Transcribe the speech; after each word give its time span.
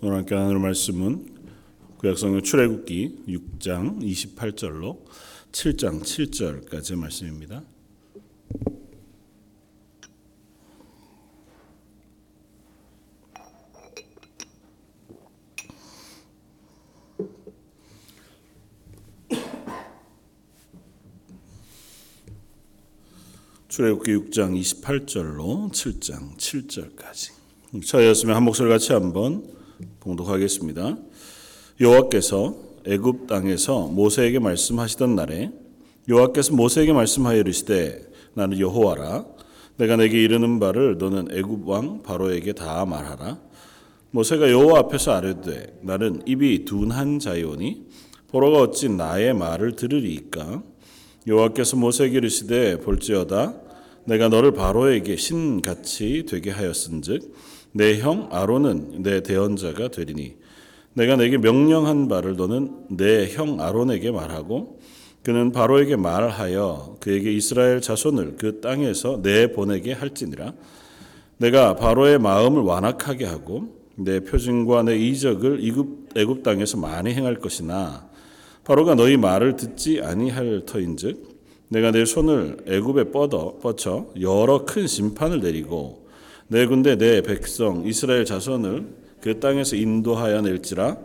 오늘 0.00 0.18
함께 0.18 0.36
나눌 0.36 0.60
말씀은 0.60 1.26
구약성경 1.98 2.42
출애굽기 2.42 3.24
6장 3.26 4.00
28절로 4.00 5.04
7장 5.50 6.02
7절까지의 6.02 6.96
말씀입니다. 6.96 7.64
출애굽기 23.66 24.12
6장 24.12 24.56
28절로 24.60 25.72
7장 25.72 26.36
7절까지. 26.36 27.32
저였으면 27.84 28.36
한 28.36 28.44
목소리 28.44 28.68
같이 28.68 28.92
한번 28.92 29.57
봉독하겠습니다. 30.00 30.96
여호와께서 31.80 32.56
애굽 32.86 33.26
땅에서 33.26 33.86
모세에게 33.88 34.38
말씀하시던 34.38 35.14
날에 35.14 35.50
여호와께서 36.08 36.54
모세에게 36.54 36.92
말씀하여 36.92 37.38
이르시되 37.40 38.02
나는 38.34 38.58
여호와라. 38.58 39.26
내가 39.76 39.96
내게 39.96 40.22
이르는 40.22 40.58
바를 40.58 40.98
너는 40.98 41.28
애굽 41.30 41.68
왕 41.68 42.02
바로에게 42.02 42.52
다 42.54 42.84
말하라. 42.84 43.38
모세가 44.10 44.50
여호와 44.50 44.80
앞에서 44.80 45.12
아뢰되 45.12 45.80
나는 45.82 46.22
입이 46.26 46.64
둔한 46.64 47.18
자이오니 47.18 47.86
보로가 48.28 48.60
어찌 48.60 48.88
나의 48.88 49.34
말을 49.34 49.76
들으리이까? 49.76 50.62
여호와께서 51.26 51.76
모세에게 51.76 52.16
이르시되 52.16 52.80
볼지어다 52.80 53.54
내가 54.04 54.28
너를 54.28 54.52
바로에게 54.52 55.16
신같이 55.16 56.24
되게 56.26 56.50
하였은즉 56.50 57.34
내 57.72 57.98
형 57.98 58.28
아론은 58.30 59.02
내 59.02 59.22
대언자가 59.22 59.88
되리니 59.88 60.36
내가 60.94 61.16
내게 61.16 61.38
명령한 61.38 62.08
바를 62.08 62.36
너는 62.36 62.86
내 62.90 63.28
형 63.32 63.60
아론에게 63.60 64.10
말하고 64.10 64.80
그는 65.22 65.52
바로에게 65.52 65.96
말하여 65.96 66.96
그에게 67.00 67.32
이스라엘 67.32 67.80
자손을 67.80 68.36
그 68.38 68.60
땅에서 68.60 69.20
내 69.22 69.52
보내게 69.52 69.92
할지니라. 69.92 70.54
내가 71.36 71.76
바로의 71.76 72.18
마음을 72.18 72.62
완악하게 72.62 73.26
하고 73.26 73.76
내 73.94 74.20
표징과 74.20 74.84
내 74.84 74.96
이적을 74.96 75.62
이굽 75.62 76.16
애굽 76.16 76.42
땅에서 76.42 76.78
많이 76.78 77.12
행할 77.12 77.36
것이나 77.36 78.08
바로가 78.64 78.94
너희 78.94 79.16
말을 79.16 79.56
듣지 79.56 80.00
아니할 80.02 80.62
터인즉 80.66 81.38
내가 81.68 81.90
내 81.90 82.04
손을 82.04 82.58
애굽에 82.66 83.10
뻗어 83.10 83.58
뻗쳐 83.60 84.06
여러 84.20 84.64
큰 84.64 84.86
심판을 84.86 85.40
내리고 85.40 86.07
내 86.48 86.66
군대 86.66 86.96
내 86.96 87.22
백성 87.22 87.86
이스라엘 87.86 88.24
자손을 88.24 88.86
그 89.20 89.40
땅에서 89.40 89.76
인도하여 89.76 90.42
낼지라 90.42 90.96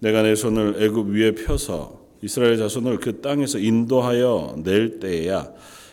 내가 0.00 0.22
내 0.22 0.34
손을 0.34 0.82
애굽 0.82 1.08
위에 1.08 1.32
펴서 1.32 2.04
이스라엘 2.22 2.56
자손을 2.56 2.98
그 2.98 3.20
땅에서 3.20 3.58
인도하여 3.58 4.56
낼 4.62 5.00
때에야 5.00 5.52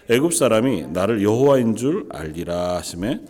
애굽 0.09 0.34
사람이 0.34 0.88
나를 0.88 1.23
여호와인 1.23 1.75
줄 1.75 2.06
알리라 2.09 2.78
하심에 2.78 3.22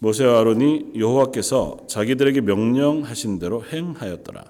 모세와 0.00 0.40
아론이 0.40 0.92
여호와께서 0.96 1.86
자기들에게 1.88 2.42
명령하신 2.42 3.38
대로 3.38 3.64
행하였더라. 3.64 4.44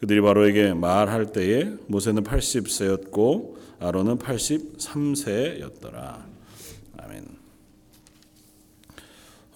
그들이 0.00 0.20
바로에게 0.20 0.74
말할 0.74 1.32
때에 1.32 1.70
모세는 1.86 2.22
80세였고 2.22 3.56
아론은 3.80 4.18
83세였더라. 4.18 6.24
아멘. 6.98 7.24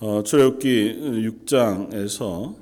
어, 0.03 0.23
출애굽기 0.23 0.95
6장에서 1.45 2.55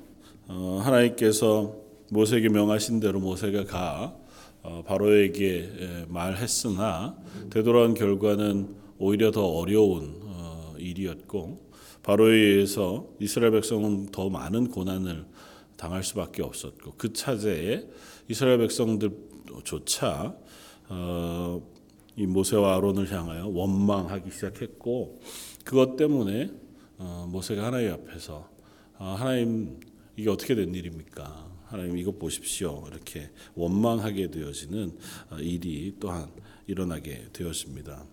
어, 0.49 0.81
하나님께서 0.83 1.73
모세에게 2.09 2.49
명하신 2.49 2.99
대로 2.99 3.21
모세가 3.21 3.63
가 3.63 4.13
어, 4.61 4.83
바로에게 4.85 6.07
말했으나 6.09 7.15
되돌아온 7.49 7.93
결과는 7.93 8.75
오히려 8.97 9.31
더 9.31 9.45
어려운 9.45 10.19
어, 10.23 10.73
일이었고 10.77 11.61
바로에 12.03 12.35
의해서 12.35 13.07
이스라엘 13.21 13.53
백성은 13.53 14.07
더 14.07 14.29
많은 14.29 14.67
고난을 14.69 15.23
당할 15.77 16.03
수밖에 16.03 16.43
없었고 16.43 16.95
그 16.97 17.13
차제에 17.13 17.87
이스라엘 18.27 18.57
백성들조차 18.57 20.35
어, 20.89 21.61
이 22.17 22.25
모세와 22.25 22.75
아론을 22.75 23.09
향하여 23.09 23.47
원망하기 23.47 24.29
시작했고 24.29 25.21
그것 25.63 25.95
때문에 25.95 26.49
어, 26.51 26.68
모세가 27.03 27.65
하나님 27.65 27.93
앞에서 27.93 28.49
어, 28.97 29.15
하나님 29.17 29.79
이게 30.17 30.29
어떻게 30.29 30.53
된 30.53 30.75
일입니까? 30.75 31.47
하나님 31.67 31.97
이것 31.97 32.19
보십시오. 32.19 32.83
이렇게 32.91 33.29
원망하게 33.55 34.31
되어지는 34.31 34.97
어, 35.29 35.37
일이 35.37 35.95
또한 35.99 36.29
일어나게 36.67 37.27
되었습니다. 37.31 38.05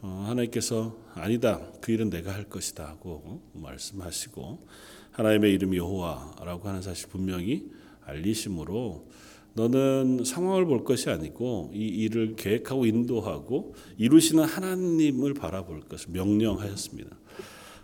어, 0.00 0.24
하나님께서 0.28 0.96
아니다 1.14 1.60
그 1.82 1.92
일은 1.92 2.08
내가 2.08 2.32
할 2.32 2.44
것이다 2.44 2.86
하고 2.86 3.42
말씀하시고 3.52 4.66
하나님의 5.12 5.52
이름이 5.52 5.76
여호와라고 5.76 6.68
하는 6.68 6.80
사실 6.80 7.08
분명히 7.08 7.70
알리심으로 8.06 9.06
너는 9.52 10.24
상황을 10.24 10.64
볼 10.64 10.84
것이 10.84 11.10
아니고 11.10 11.70
이 11.74 11.86
일을 11.86 12.36
계획하고 12.36 12.86
인도하고 12.86 13.74
이루시는 13.98 14.44
하나님을 14.44 15.34
바라볼 15.34 15.82
것을 15.82 16.10
명령하였습니다. 16.10 17.16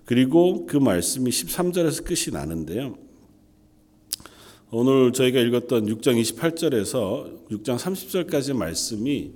그리고 0.04 0.66
그 0.66 0.76
말씀이 0.76 1.30
13절에서 1.30 2.04
끝이 2.04 2.32
나는데요. 2.32 2.96
오늘 4.72 5.12
저희가 5.12 5.40
읽었던 5.40 5.86
6장 5.86 6.20
28절에서 6.20 7.48
6장 7.50 7.76
30절까지 7.76 8.54
말씀이 8.54 9.32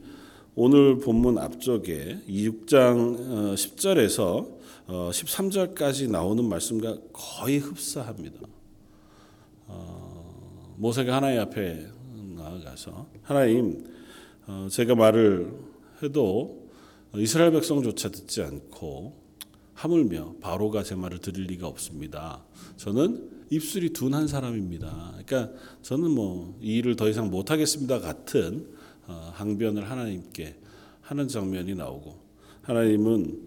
오늘 0.54 0.98
본문 0.98 1.38
앞쪽에 1.38 2.20
6장 2.28 3.54
10절에서 3.54 4.54
13절까지 4.86 6.10
나오는 6.10 6.44
말씀과 6.44 6.98
거의 7.12 7.58
흡사합니다. 7.58 8.40
어, 9.66 10.74
모세가 10.76 11.16
하나님 11.16 11.40
앞에 11.40 11.86
나아가서 12.36 13.08
하나님 13.22 13.84
어, 14.46 14.68
제가 14.70 14.94
말을 14.94 15.52
해도 16.02 16.68
이스라엘 17.16 17.50
백성조차 17.52 18.10
듣지 18.10 18.42
않고 18.42 19.23
하물며 19.74 20.36
바로가 20.40 20.82
제 20.82 20.94
말을 20.94 21.18
들을 21.18 21.44
리가 21.44 21.66
없습니다. 21.66 22.44
저는 22.76 23.30
입술이 23.50 23.90
둔한 23.92 24.26
사람입니다. 24.26 25.22
그러니까 25.26 25.52
저는 25.82 26.10
뭐 26.10 26.54
이 26.60 26.76
일을 26.76 26.96
더 26.96 27.08
이상 27.08 27.30
못 27.30 27.50
하겠습니다 27.50 28.00
같은 28.00 28.66
어, 29.06 29.32
항변을 29.34 29.90
하나님께 29.90 30.56
하는 31.02 31.28
장면이 31.28 31.74
나오고 31.74 32.18
하나님은 32.62 33.46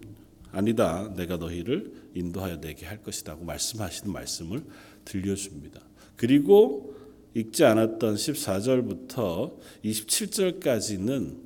아니다. 0.52 1.12
내가 1.16 1.36
너희를 1.36 1.92
인도하여 2.14 2.60
내게 2.60 2.86
할 2.86 3.02
것이다고 3.02 3.44
말씀하시는 3.44 4.12
말씀을 4.12 4.62
들려줍니다. 5.04 5.80
그리고 6.16 6.94
읽지 7.34 7.64
않았던 7.64 8.14
14절부터 8.14 9.56
27절까지는 9.84 11.36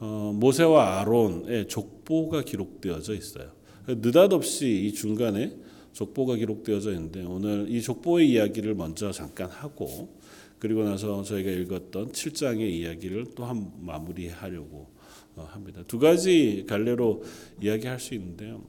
어, 0.00 0.32
모세와 0.34 1.00
아론의 1.00 1.66
족보가 1.68 2.42
기록되어져 2.42 3.14
있어요. 3.14 3.57
느닷없이 3.94 4.86
이 4.86 4.92
중간에 4.92 5.56
족보가 5.92 6.36
기록되어져 6.36 6.92
있는데 6.92 7.24
오늘 7.24 7.66
이 7.68 7.80
족보의 7.82 8.30
이야기를 8.30 8.74
먼저 8.74 9.10
잠깐 9.10 9.48
하고 9.48 10.16
그리고 10.58 10.84
나서 10.84 11.22
저희가 11.22 11.50
읽었던 11.50 12.12
7장의 12.12 12.70
이야기를 12.70 13.28
또 13.34 13.44
한 13.44 13.70
마무리하려고 13.80 14.88
어, 15.36 15.48
합니다. 15.50 15.82
두 15.86 15.98
가지 15.98 16.64
갈래로 16.68 17.22
이야기할 17.62 18.00
수 18.00 18.14
있는데요. 18.14 18.62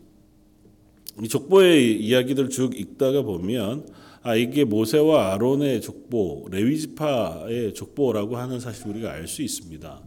이 1.22 1.28
족보의 1.28 2.00
이야기들 2.02 2.50
쭉 2.50 2.80
읽다가 2.80 3.24
보면 3.24 3.88
아 4.22 4.36
이게 4.36 4.64
모세와 4.64 5.34
아론의 5.34 5.82
족보, 5.82 6.48
레위지파의 6.52 7.74
족보라고 7.74 8.38
하는 8.38 8.60
사실 8.60 8.88
우리가 8.88 9.12
알 9.12 9.28
수 9.28 9.42
있습니다. 9.42 10.02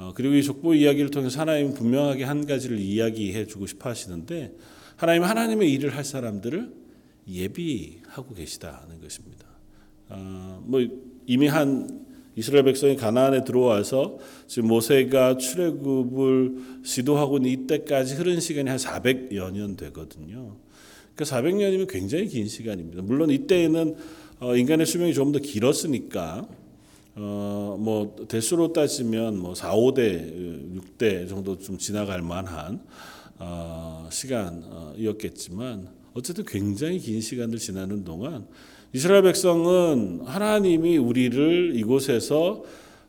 어, 0.00 0.12
그리고 0.14 0.34
이 0.34 0.42
족보 0.42 0.72
이야기를 0.72 1.10
통해서 1.10 1.40
하나님 1.40 1.74
분명하게 1.74 2.24
한 2.24 2.46
가지를 2.46 2.78
이야기해 2.78 3.46
주고 3.46 3.66
싶어 3.66 3.90
하시는데 3.90 4.54
하나님 4.96 5.24
하나님의 5.24 5.70
일을 5.74 5.94
할 5.94 6.04
사람들을 6.04 6.72
예비하고 7.28 8.34
계시다는 8.34 8.98
것입니다. 9.02 9.44
어, 10.08 10.62
뭐 10.64 10.80
이미 11.26 11.48
한 11.48 12.06
이스라엘 12.34 12.64
백성이 12.64 12.96
가나안에 12.96 13.44
들어와서 13.44 14.18
지금 14.46 14.70
모세가 14.70 15.36
출애굽을 15.36 16.82
시도하고 16.82 17.36
이때까지 17.36 18.14
흐른 18.14 18.40
시간이 18.40 18.70
한 18.70 18.78
400여 18.78 19.52
년 19.52 19.76
되거든요. 19.76 20.56
그 21.14 21.24
400년이면 21.24 21.86
굉장히 21.90 22.26
긴 22.26 22.48
시간입니다. 22.48 23.02
물론 23.02 23.28
이때에는 23.28 23.96
어, 24.40 24.56
인간의 24.56 24.86
수명이 24.86 25.12
조금 25.12 25.32
더 25.32 25.38
길었으니까 25.40 26.48
어, 27.16 27.76
뭐 27.78 28.14
대수로 28.28 28.72
따지면 28.72 29.38
뭐 29.38 29.54
4, 29.54 29.74
5대, 29.74 30.98
6대 30.98 31.28
정도 31.28 31.58
좀 31.58 31.76
지나갈 31.76 32.22
만한 32.22 32.80
어, 33.38 34.08
시간이었겠지만 34.10 35.88
어쨌든 36.14 36.44
굉장히 36.44 36.98
긴 36.98 37.20
시간을 37.20 37.58
지나는 37.58 38.04
동안 38.04 38.46
이스라엘 38.92 39.22
백성은 39.22 40.22
하나님이 40.24 40.98
우리를 40.98 41.72
이곳에서 41.76 42.62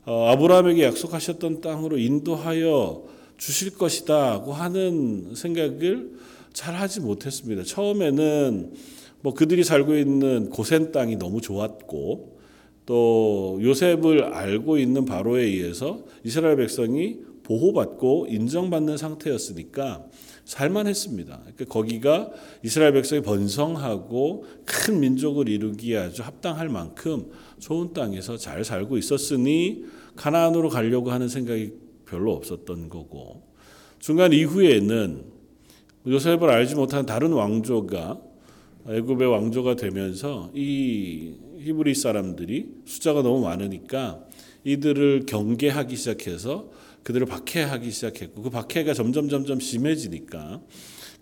어, 0.05 0.27
아브라함에게 0.29 0.83
약속하셨던 0.83 1.61
땅으로 1.61 1.97
인도하여 1.97 3.03
주실 3.37 3.75
것이다고 3.77 4.53
하는 4.53 5.35
생각을 5.35 6.11
잘 6.53 6.75
하지 6.75 7.01
못했습니다. 7.01 7.63
처음에는 7.63 8.73
뭐 9.21 9.33
그들이 9.33 9.63
살고 9.63 9.95
있는 9.95 10.49
고센 10.49 10.91
땅이 10.91 11.17
너무 11.17 11.41
좋았고 11.41 12.40
또 12.85 13.59
요셉을 13.61 14.23
알고 14.23 14.77
있는 14.77 15.05
바로에 15.05 15.43
의해서 15.43 16.03
이스라엘 16.23 16.57
백성이 16.57 17.19
보호받고 17.43 18.27
인정받는 18.29 18.97
상태였으니까 18.97 20.05
살만했습니다. 20.45 21.39
그러니까 21.39 21.65
거기가 21.65 22.31
이스라엘 22.63 22.93
백성이 22.93 23.21
번성하고 23.21 24.45
큰 24.65 24.99
민족을 24.99 25.47
이루기에 25.47 25.97
아주 25.97 26.23
합당할 26.23 26.69
만큼 26.69 27.31
좋은 27.59 27.93
땅에서 27.93 28.37
잘 28.37 28.63
살고 28.63 28.97
있었으니 28.97 29.85
가나안으로 30.15 30.69
가려고 30.69 31.11
하는 31.11 31.29
생각이 31.29 31.73
별로 32.05 32.33
없었던 32.33 32.89
거고 32.89 33.43
중간 33.99 34.33
이후에는 34.33 35.23
요셉을 36.07 36.49
알지 36.49 36.75
못한 36.75 37.05
다른 37.05 37.31
왕조가 37.31 38.19
애굽의 38.89 39.27
왕조가 39.27 39.75
되면서 39.75 40.49
이 40.55 41.35
히브리 41.61 41.95
사람들이 41.95 42.67
숫자가 42.85 43.21
너무 43.21 43.41
많으니까 43.41 44.25
이들을 44.63 45.25
경계하기 45.25 45.95
시작해서 45.95 46.71
그들을 47.03 47.25
박해하기 47.27 47.89
시작했고 47.89 48.41
그 48.43 48.49
박해가 48.49 48.93
점점 48.93 49.29
점점 49.29 49.59
심해지니까 49.59 50.61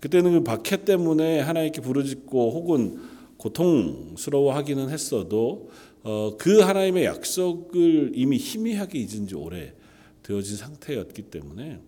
그때는 0.00 0.32
그 0.32 0.44
박해 0.44 0.84
때문에 0.84 1.40
하나님께 1.40 1.80
부르짖고 1.80 2.52
혹은 2.52 3.00
고통스러워하기는 3.36 4.90
했어도 4.90 5.70
어, 6.02 6.36
그 6.38 6.60
하나님의 6.60 7.04
약속을 7.04 8.12
이미 8.14 8.36
희미하게 8.36 8.98
잊은 8.98 9.26
지 9.26 9.34
오래 9.34 9.74
되어진 10.22 10.56
상태였기 10.56 11.22
때문에 11.22 11.80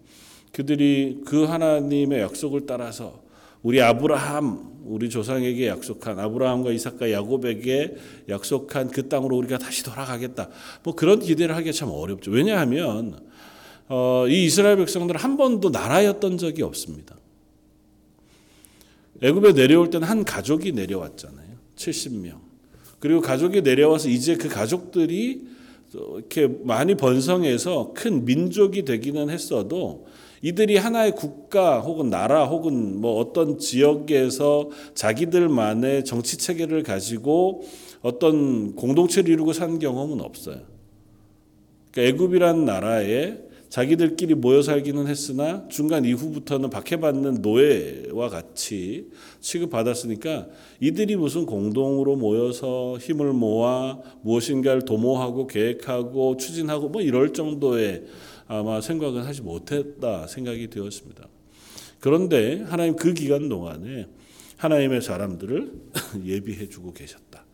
그들이 0.53 1.23
그 1.25 1.45
하나님의 1.45 2.21
약속을 2.21 2.67
따라서 2.67 3.23
우리 3.63 3.81
아브라함 3.81 4.72
우리 4.93 5.09
조상에게 5.09 5.69
약속한 5.69 6.19
아브라함과 6.19 6.71
이삭과 6.71 7.11
야곱에게 7.13 7.97
약속한 8.29 8.91
그 8.91 9.09
땅으로 9.09 9.39
우리가 9.39 9.57
다시 9.57 9.83
돌아가겠다. 9.83 10.51
뭐 10.83 10.95
그런 10.95 11.19
기대를 11.19 11.57
하기가 11.57 11.73
참 11.73 11.89
어렵죠. 11.89 12.31
왜냐하면 12.31 13.19
어, 13.89 14.27
이 14.29 14.45
이스라엘 14.45 14.77
백성들은 14.77 15.19
한 15.19 15.39
번도 15.39 15.71
나라였던 15.71 16.37
적이 16.37 16.63
없습니다. 16.63 17.17
애굽에 19.23 19.55
내려올 19.55 19.89
때는 19.89 20.07
한 20.07 20.25
가족이 20.25 20.73
내려왔잖아요. 20.73 21.49
70명. 21.77 22.41
그리고 22.99 23.23
가족이 23.23 23.63
내려와서 23.63 24.11
이제 24.11 24.37
그 24.37 24.49
가족들이 24.49 25.47
이렇게 25.95 26.49
많이 26.65 26.97
번성해서 26.97 27.95
큰 27.95 28.27
민족이 28.27 28.85
되기는 28.85 29.31
했어도 29.31 30.07
이들이 30.43 30.77
하나의 30.77 31.13
국가 31.13 31.81
혹은 31.81 32.11
나라 32.11 32.45
혹은 32.45 33.01
뭐 33.01 33.19
어떤 33.21 33.59
지역에서 33.59 34.71
자기들만의 34.95 36.05
정치 36.05 36.37
체계를 36.37 36.83
가지고 36.83 37.63
어떤 38.03 38.75
공동체를 38.75 39.31
이루고 39.31 39.53
산 39.53 39.79
경험은 39.79 40.21
없어요. 40.21 40.59
그러니까 41.93 42.15
애굽이란 42.15 42.65
나라에 42.65 43.39
자기들끼리 43.69 44.35
모여 44.35 44.61
살기는 44.61 45.07
했으나 45.07 45.67
중간 45.69 46.05
이후부터는 46.05 46.69
박해받는 46.69 47.41
노예와 47.41 48.29
같이 48.29 49.07
취급받았으니까 49.41 50.49
이들이 50.81 51.17
무슨 51.17 51.47
공동으로 51.47 52.17
모여서 52.17 52.99
힘을 52.99 53.33
모아 53.33 53.99
무엇인가를 54.21 54.85
도모하고 54.85 55.47
계획하고 55.47 56.37
추진하고 56.37 56.91
뭐 56.91 57.01
이럴 57.01 57.33
정도의 57.33 58.03
아마 58.47 58.81
생각은 58.81 59.23
하지 59.23 59.43
못했다 59.43 60.27
생각이 60.27 60.69
되었습니다. 60.69 61.29
그런데 62.01 62.63
하나님 62.63 62.97
그 62.97 63.15
기간 63.15 63.49
동안에 63.49 64.07
하나님의 64.57 65.03
사람들을 65.03 65.73
예비해 66.27 66.69
주고 66.69 66.93
계셨다. 66.93 67.45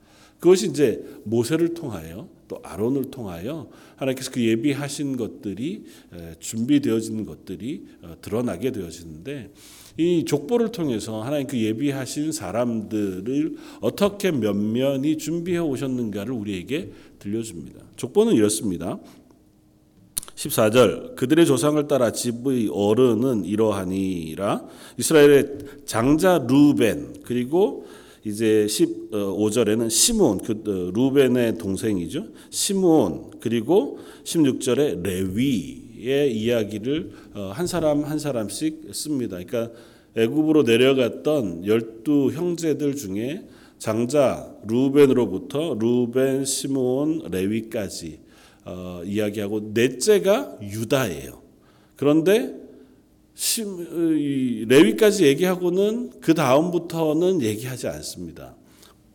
그것이 0.40 0.68
이제 0.68 1.04
모세를 1.24 1.74
통하여 1.74 2.28
또 2.46 2.60
아론을 2.62 3.10
통하여 3.10 3.68
하나님께서 3.96 4.30
그 4.30 4.42
예비하신 4.42 5.16
것들이 5.16 5.84
준비되어지는 6.38 7.26
것들이 7.26 7.86
어, 8.02 8.16
드러나게 8.22 8.72
되어지는데 8.72 9.50
이 9.98 10.24
족보를 10.24 10.70
통해서 10.70 11.22
하나님 11.22 11.48
그 11.48 11.58
예비하신 11.58 12.30
사람들을 12.30 13.56
어떻게 13.80 14.30
면면이 14.30 15.18
준비해 15.18 15.58
오셨는가를 15.58 16.32
우리에게 16.32 16.92
들려줍니다. 17.18 17.80
족보는 17.96 18.34
이렇습니다. 18.34 19.00
14절 20.38 21.16
그들의 21.16 21.46
조상을 21.46 21.88
따라 21.88 22.12
집의 22.12 22.68
어른은 22.72 23.44
이러하니라 23.44 24.62
이스라엘의 24.96 25.58
장자 25.84 26.46
루벤 26.48 27.22
그리고 27.24 27.86
이제 28.24 28.66
15절에는 28.68 29.90
시몬 29.90 30.38
그 30.38 30.52
어, 30.52 30.92
루벤의 30.94 31.58
동생이죠. 31.58 32.26
시몬 32.50 33.30
그리고 33.40 33.98
16절에 34.24 35.02
레위의 35.02 36.36
이야기를 36.36 37.10
어, 37.34 37.50
한 37.52 37.66
사람 37.66 38.04
한 38.04 38.18
사람씩 38.18 38.90
씁니다. 38.92 39.38
그러니까 39.42 39.72
애굽으로 40.14 40.62
내려갔던 40.62 41.66
열두 41.66 42.32
형제들 42.32 42.96
중에 42.96 43.44
장자 43.78 44.52
루벤으로부터 44.66 45.76
루벤, 45.78 46.44
시몬, 46.44 47.22
레위까지 47.30 48.27
어, 48.68 49.02
이야기하고 49.04 49.70
넷째가 49.72 50.58
유다예요. 50.62 51.40
그런데 51.96 52.54
레위까지 54.66 55.24
얘기하고는 55.26 56.10
그 56.20 56.34
다음부터는 56.34 57.40
얘기하지 57.42 57.88
않습니다. 57.88 58.54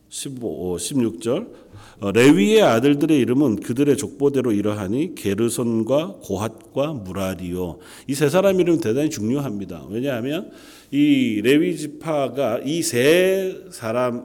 15, 0.08 0.76
16절 0.76 1.52
어, 2.00 2.10
레위의 2.12 2.62
아들들의 2.62 3.16
이름은 3.18 3.56
그들의 3.56 3.96
족보대로 3.96 4.52
이러하니 4.52 5.14
게르손과 5.14 6.18
고핫과 6.22 6.92
무라리요. 6.92 7.78
이 8.08 8.14
세 8.14 8.28
사람 8.28 8.60
이름 8.60 8.80
대단히 8.80 9.10
중요합니다. 9.10 9.86
왜냐하면 9.90 10.50
이 10.90 11.40
레위 11.42 11.76
지파가 11.76 12.60
이 12.64 12.82
세 12.82 13.64
사람의 13.70 14.24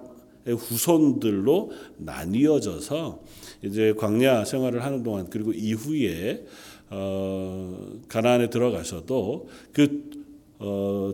후손들로 0.58 1.72
나뉘어져서 1.98 3.20
이제 3.62 3.94
광야 3.98 4.46
생활을 4.46 4.84
하는 4.84 5.04
동안 5.04 5.30
그리고 5.30 5.52
이후에 5.52 6.46
어, 6.90 7.78
가나안에 8.08 8.50
들어가서도 8.50 9.50
그 9.74 10.10
어, 10.60 11.14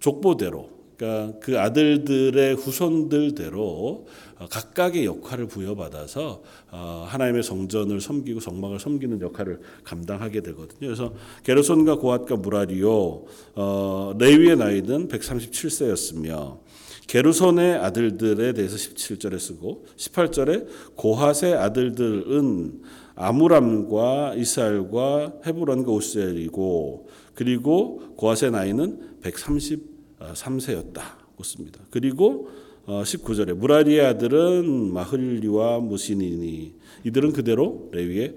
족보대로 0.00 0.76
그러니까 0.96 1.38
그 1.40 1.58
아들들의 1.60 2.54
후손들대로 2.54 4.06
어, 4.38 4.46
각각의 4.50 5.04
역할을 5.04 5.46
부여받아서 5.46 6.42
어, 6.70 7.06
하나님의 7.08 7.42
성전을 7.42 8.00
섬기고 8.00 8.40
성막을 8.40 8.78
섬기는 8.78 9.20
역할을 9.20 9.60
감당하게 9.84 10.42
되거든요. 10.42 10.78
그래서 10.80 11.12
게르손과 11.44 11.96
고핫과 11.96 12.36
무라리오 12.36 13.26
어, 13.54 14.14
레위의 14.18 14.56
나이는 14.56 15.08
137세였으며 15.08 16.58
게르손의 17.06 17.76
아들들에 17.76 18.52
대해서 18.52 18.76
17절에 18.76 19.38
쓰고 19.38 19.86
18절에 19.96 20.66
고핫의 20.96 21.54
아들들은 21.54 22.82
아무람과 23.14 24.34
이스라엘과 24.36 25.40
헤브론과 25.46 25.90
오스엘이고 25.90 27.08
그리고 27.34 28.02
고핫의 28.16 28.50
나이는 28.50 29.20
133세였다고 29.22 31.44
씁니다. 31.44 31.80
그리고 31.90 32.50
19절에 32.86 33.50
어, 33.50 33.54
무라리의 33.54 34.00
아들은 34.00 34.92
마흘리와 34.92 35.80
무시니니 35.80 36.74
이들은 37.04 37.32
그대로 37.32 37.88
레위의 37.92 38.36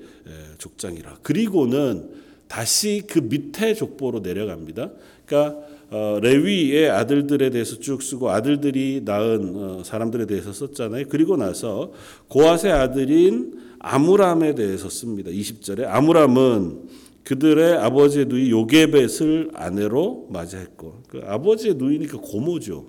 족장이라. 0.57 1.19
그리고는 1.21 2.09
다시 2.47 3.03
그 3.07 3.19
밑에 3.19 3.75
족보로 3.75 4.21
내려갑니다. 4.21 4.91
그러니까 5.25 5.68
어, 5.91 6.19
레위의 6.21 6.89
아들들에 6.89 7.49
대해서 7.49 7.79
쭉 7.79 8.03
쓰고 8.03 8.29
아들들이 8.29 9.01
낳은 9.03 9.55
어, 9.55 9.83
사람들에 9.83 10.27
대해서 10.27 10.53
썼잖아요. 10.53 11.05
그리고 11.09 11.35
나서 11.35 11.91
고아의 12.27 12.71
아들인 12.71 13.59
아무람에 13.79 14.53
대해서 14.55 14.89
씁니다. 14.89 15.31
20절에 15.31 15.85
아무람은 15.87 16.89
그들의 17.23 17.77
아버지의 17.77 18.25
누이 18.25 18.51
요게벳을 18.51 19.51
아내로 19.53 20.27
맞이했고 20.29 21.03
그 21.07 21.21
아버지의 21.25 21.75
누이니까 21.75 22.19
고모죠. 22.19 22.85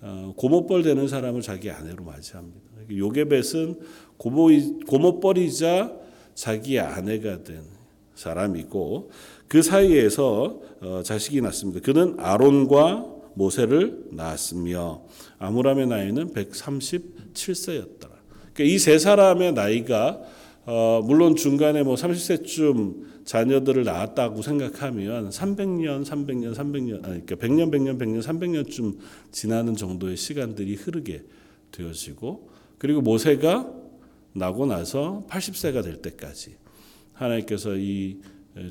어, 0.00 0.34
고모뻘 0.36 0.82
되는 0.82 1.08
사람을 1.08 1.40
자기 1.40 1.70
아내로 1.70 2.04
맞이합니다. 2.04 2.60
요게벳은 2.90 3.80
고모 4.16 4.48
고모뻘이자 4.86 5.92
자기 6.34 6.78
아내가 6.78 7.42
된 7.42 7.62
사람이고 8.14 9.10
그 9.48 9.62
사이에서 9.62 10.60
어, 10.80 11.02
자식이 11.04 11.40
났습니다. 11.40 11.80
그는 11.80 12.16
아론과 12.18 13.06
모세를 13.34 14.06
낳았으며 14.12 15.02
아므람의 15.38 15.86
나이는 15.86 16.32
137세였더라. 16.32 18.10
그러니까 18.52 18.64
이 18.64 18.78
세 18.78 18.98
사람의 18.98 19.52
나이가 19.54 20.20
어, 20.66 21.00
물론 21.02 21.34
중간에 21.34 21.82
뭐 21.82 21.94
30세쯤 21.94 23.24
자녀들을 23.24 23.84
낳았다고 23.84 24.42
생각하면 24.42 25.30
300년, 25.30 26.04
300년, 26.04 26.54
300년, 26.54 27.04
아니 27.04 27.24
그러니까 27.24 27.36
100년, 27.36 27.70
100년, 27.72 27.98
100년, 27.98 28.22
300년쯤 28.22 28.98
지나는 29.32 29.76
정도의 29.76 30.16
시간들이 30.16 30.74
흐르게 30.74 31.22
되어지고 31.72 32.50
그리고 32.76 33.00
모세가 33.00 33.72
나고 34.34 34.66
나서 34.66 35.24
80세가 35.30 35.82
될 35.82 36.02
때까지 36.02 36.56
하나님께서 37.14 37.76
이 37.76 38.18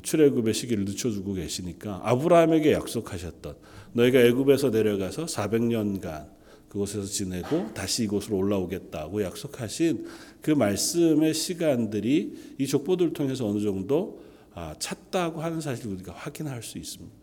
출애굽의 0.02 0.54
시기를 0.54 0.84
늦춰주고 0.84 1.34
계시니까 1.34 2.00
아브라함에게 2.04 2.72
약속하셨던 2.72 3.54
너희가 3.92 4.20
애굽에서 4.20 4.70
내려가서 4.70 5.26
400년간 5.26 6.38
그곳에서 6.68 7.06
지내고 7.06 7.72
다시 7.72 8.04
이곳으로 8.04 8.36
올라오겠다고 8.36 9.22
약속하신 9.22 10.06
그 10.42 10.50
말씀의 10.50 11.32
시간들이 11.32 12.54
이 12.58 12.66
족보들을 12.66 13.12
통해서 13.14 13.48
어느 13.48 13.60
정도 13.60 14.22
아, 14.54 14.74
찼다고 14.78 15.40
하는 15.40 15.60
사실을 15.60 15.92
우리가 15.92 16.12
확인할 16.12 16.62
수 16.62 16.78
있습니다. 16.78 17.14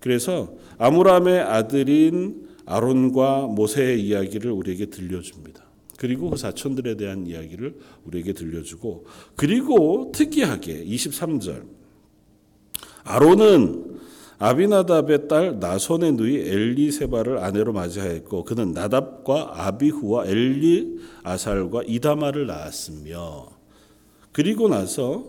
그래서 0.00 0.54
아므람의 0.78 1.40
아들인 1.40 2.48
아론과 2.66 3.46
모세의 3.46 4.00
이야기를 4.02 4.50
우리에게 4.50 4.86
들려줍니다. 4.86 5.64
그리고 6.02 6.30
그 6.30 6.36
사촌들에 6.36 6.96
대한 6.96 7.28
이야기를 7.28 7.76
우리에게 8.06 8.32
들려주고 8.32 9.06
그리고 9.36 10.10
특이하게 10.12 10.84
23절. 10.84 11.62
아론은 13.04 14.00
아비나답의 14.40 15.28
딸 15.28 15.60
나손의 15.60 16.14
누이 16.14 16.38
엘리세바를 16.38 17.38
아내로 17.38 17.72
맞이하였고 17.72 18.42
그는 18.42 18.72
나답과 18.72 19.66
아비후와 19.68 20.26
엘리 20.26 20.98
아살과 21.22 21.84
이다마를 21.86 22.48
낳았으며 22.48 23.46
그리고 24.32 24.66
나서 24.66 25.26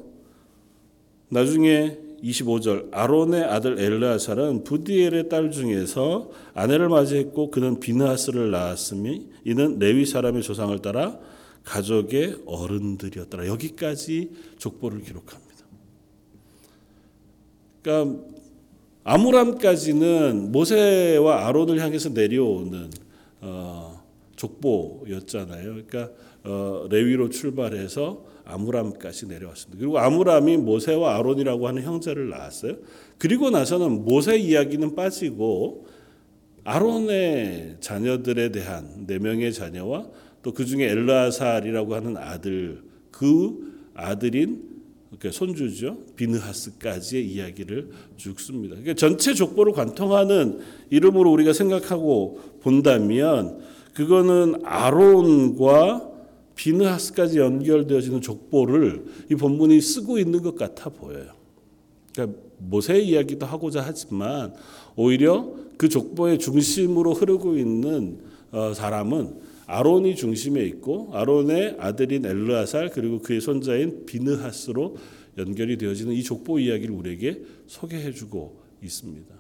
나중에 1.29 1.99
25절 2.23 2.87
아론의 2.91 3.43
아들 3.43 3.79
엘르아살은 3.79 4.63
부디엘의 4.63 5.29
딸 5.29 5.51
중에서 5.51 6.31
아내를 6.53 6.87
맞이했고 6.87 7.51
그는 7.51 7.79
비느하스를 7.79 8.49
낳았으니 8.49 9.29
이는 9.43 9.77
레위 9.79 10.05
사람의 10.05 10.41
조상을 10.41 10.77
따라 10.79 11.19
가족의 11.65 12.43
어른들이었더라. 12.45 13.47
여기까지 13.47 14.31
족보를 14.57 15.01
기록합니다. 15.01 15.53
그러니까 17.81 18.23
아므람까지는 19.03 20.51
모세와 20.51 21.47
아론을 21.47 21.79
향해서 21.79 22.09
내려오는 22.09 22.89
어, 23.41 24.01
족보였잖아요. 24.37 25.63
그러니까 25.63 26.09
어, 26.45 26.87
레위로 26.89 27.29
출발해서 27.29 28.32
아므람까지 28.45 29.27
내려왔습니다. 29.27 29.79
그리고 29.79 29.99
아므람이 29.99 30.57
모세와 30.57 31.17
아론이라고 31.17 31.67
하는 31.67 31.83
형제를 31.83 32.29
낳았어요. 32.29 32.75
그리고 33.17 33.49
나서는 33.49 34.05
모세 34.05 34.37
이야기는 34.37 34.95
빠지고 34.95 35.87
아론의 36.65 37.77
자녀들에 37.79 38.51
대한 38.51 39.05
네 39.07 39.19
명의 39.19 39.53
자녀와 39.53 40.07
또 40.43 40.53
그 40.53 40.65
중에 40.65 40.89
엘라살이라고 40.89 41.95
하는 41.95 42.17
아들 42.17 42.83
그 43.11 43.73
아들인 43.95 44.73
손주죠 45.31 45.99
비느하스까지의 46.17 47.25
이야기를 47.25 47.91
쭉 48.17 48.39
씁니다. 48.41 48.75
그러니까 48.75 48.95
전체 48.95 49.33
족보를 49.33 49.71
관통하는 49.71 50.59
이름으로 50.89 51.31
우리가 51.31 51.53
생각하고 51.53 52.41
본다면 52.61 53.59
그거는 53.93 54.65
아론과 54.65 56.09
비느하스까지 56.55 57.39
연결되어지는 57.39 58.21
족보를 58.21 59.05
이 59.31 59.35
본문이 59.35 59.81
쓰고 59.81 60.19
있는 60.19 60.41
것 60.41 60.55
같아 60.55 60.89
보여요. 60.89 61.33
그러니까 62.13 62.39
모세 62.59 62.99
이야기도 62.99 63.45
하고자 63.45 63.83
하지만 63.85 64.53
오히려 64.95 65.53
그 65.77 65.89
족보의 65.89 66.39
중심으로 66.39 67.13
흐르고 67.13 67.57
있는 67.57 68.19
어, 68.51 68.73
사람은 68.73 69.41
아론이 69.65 70.15
중심에 70.15 70.63
있고 70.65 71.09
아론의 71.13 71.77
아들인 71.79 72.25
엘르아살 72.25 72.89
그리고 72.91 73.19
그의 73.19 73.41
손자인 73.41 74.05
비느하스로 74.05 74.97
연결이 75.37 75.77
되어지는 75.77 76.13
이 76.13 76.21
족보 76.21 76.59
이야기를 76.59 76.93
우리에게 76.93 77.41
소개해주고 77.65 78.61
있습니다. 78.83 79.33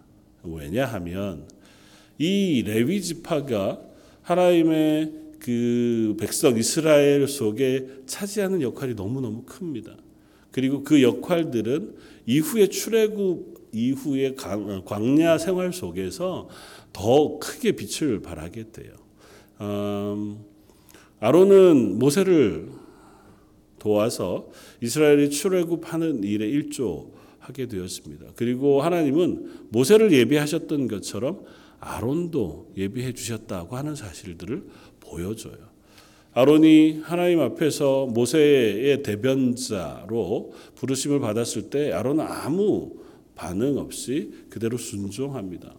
왜냐하면 0.43 1.47
이 2.17 2.63
레위 2.65 3.01
지파가 3.01 3.81
하나님의 4.21 5.22
그 5.43 6.15
백성 6.17 6.57
이스라엘 6.57 7.27
속에 7.27 7.85
차지하는 8.05 8.61
역할이 8.61 8.93
너무너무 8.93 9.43
큽니다. 9.43 9.97
그리고 10.51 10.83
그 10.83 11.03
역할들은 11.03 11.95
이후의 12.25 12.69
출애굽 12.69 13.53
이후의 13.73 14.35
광야 14.85 15.37
생활 15.37 15.73
속에서 15.73 16.47
더 16.93 17.39
크게 17.39 17.73
빛을 17.73 18.21
발하게 18.21 18.71
돼요. 18.71 18.93
음, 19.61 20.39
아론은 21.19 21.99
모세를 21.99 22.69
도와서 23.79 24.49
이스라엘이 24.81 25.29
출애굽하는 25.29 26.23
일에 26.23 26.47
일조하게 26.47 27.67
되었습니다. 27.67 28.27
그리고 28.35 28.81
하나님은 28.81 29.67
모세를 29.71 30.13
예비하셨던 30.13 30.87
것처럼 30.87 31.43
아론도 31.83 32.71
예비해 32.77 33.11
주셨다고 33.11 33.75
하는 33.75 33.95
사실들을 33.95 34.63
보여줘요. 35.13 35.73
아론이 36.33 37.01
하나님 37.03 37.39
앞에서 37.41 38.07
모세의 38.07 39.03
대변자로 39.03 40.53
부르심을 40.75 41.19
받았을 41.19 41.69
때 41.69 41.91
아론은 41.91 42.25
아무 42.25 42.93
반응 43.35 43.77
없이 43.77 44.31
그대로 44.49 44.77
순종합니다. 44.77 45.73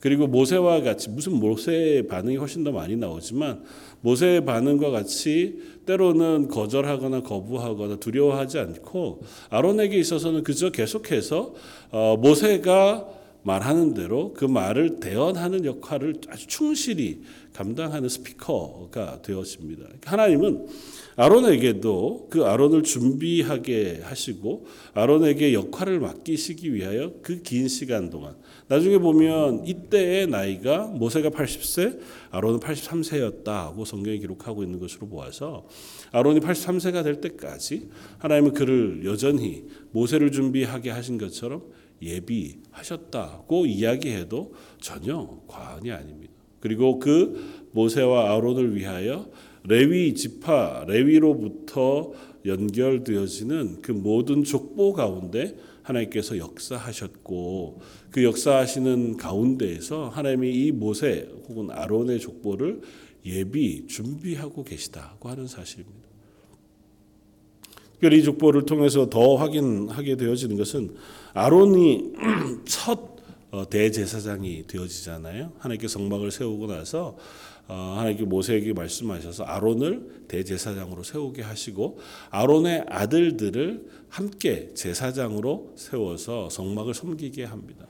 그리고 0.00 0.26
모세와 0.26 0.80
같이 0.80 1.10
무슨 1.10 1.34
모세의 1.34 2.08
반응이 2.08 2.36
훨씬 2.36 2.64
더 2.64 2.72
많이 2.72 2.96
나오지만 2.96 3.62
모세의 4.00 4.44
반응과 4.46 4.90
같이 4.90 5.58
때로는 5.86 6.48
거절하거나 6.48 7.22
거부하거나 7.22 7.96
두려워하지 7.96 8.58
않고 8.58 9.22
아론에게 9.50 9.98
있어서는 9.98 10.42
그저 10.42 10.70
계속해서 10.70 11.54
어, 11.92 12.16
모세가 12.18 13.19
말하는 13.42 13.94
대로 13.94 14.32
그 14.34 14.44
말을 14.44 15.00
대언하는 15.00 15.64
역할을 15.64 16.16
아주 16.28 16.46
충실히 16.46 17.22
감당하는 17.52 18.08
스피커가 18.08 19.22
되었습니다. 19.22 19.86
하나님은 20.04 20.66
아론에게도 21.16 22.28
그 22.30 22.44
아론을 22.44 22.82
준비하게 22.82 24.00
하시고 24.04 24.66
아론에게 24.94 25.52
역할을 25.52 26.00
맡기시기 26.00 26.72
위하여 26.72 27.12
그 27.22 27.40
긴 27.42 27.66
시간 27.68 28.10
동안 28.10 28.36
나중에 28.68 28.98
보면 28.98 29.66
이때의 29.66 30.28
나이가 30.28 30.86
모세가 30.86 31.30
80세, 31.30 31.98
아론은 32.30 32.60
83세였다고 32.60 33.84
성경이 33.84 34.20
기록하고 34.20 34.62
있는 34.62 34.78
것으로 34.78 35.08
보아서 35.08 35.66
아론이 36.12 36.40
83세가 36.40 37.02
될 37.02 37.20
때까지 37.20 37.88
하나님은 38.18 38.54
그를 38.54 39.02
여전히 39.04 39.64
모세를 39.90 40.30
준비하게 40.30 40.90
하신 40.90 41.18
것처럼 41.18 41.64
예비하셨다고 42.02 43.66
이야기해도 43.66 44.54
전혀 44.80 45.40
과언이 45.46 45.90
아닙니다. 45.90 46.32
그리고 46.60 46.98
그 46.98 47.68
모세와 47.72 48.34
아론을 48.34 48.76
위하여 48.76 49.30
레위 49.64 50.14
지파 50.14 50.84
레위로부터 50.88 52.12
연결되어지는 52.44 53.82
그 53.82 53.92
모든 53.92 54.44
족보 54.44 54.92
가운데 54.94 55.56
하나님께서 55.82 56.38
역사하셨고 56.38 57.80
그 58.10 58.24
역사하시는 58.24 59.16
가운데에서 59.16 60.08
하나님이 60.08 60.50
이 60.50 60.72
모세 60.72 61.28
혹은 61.48 61.70
아론의 61.70 62.20
족보를 62.20 62.80
예비 63.26 63.86
준비하고 63.86 64.64
계시다고 64.64 65.28
하는 65.28 65.46
사실입니다. 65.46 65.99
특별히 68.00 68.20
이 68.20 68.24
족보를 68.24 68.64
통해서 68.64 69.10
더 69.10 69.36
확인하게 69.36 70.16
되어지는 70.16 70.56
것은 70.56 70.94
아론이 71.34 72.12
첫 72.64 73.10
어, 73.50 73.68
대제사장이 73.68 74.66
되어지잖아요. 74.66 75.52
하나님께 75.58 75.86
성막을 75.86 76.30
세우고 76.30 76.66
나서 76.66 77.18
어, 77.68 77.96
하나님께 77.98 78.24
모세에게 78.24 78.72
말씀하셔서 78.72 79.44
아론을 79.44 80.24
대제사장으로 80.28 81.02
세우게 81.02 81.42
하시고 81.42 81.98
아론의 82.30 82.86
아들들을 82.88 83.84
함께 84.08 84.70
제사장으로 84.72 85.74
세워서 85.76 86.48
성막을 86.48 86.94
섬기게 86.94 87.44
합니다. 87.44 87.86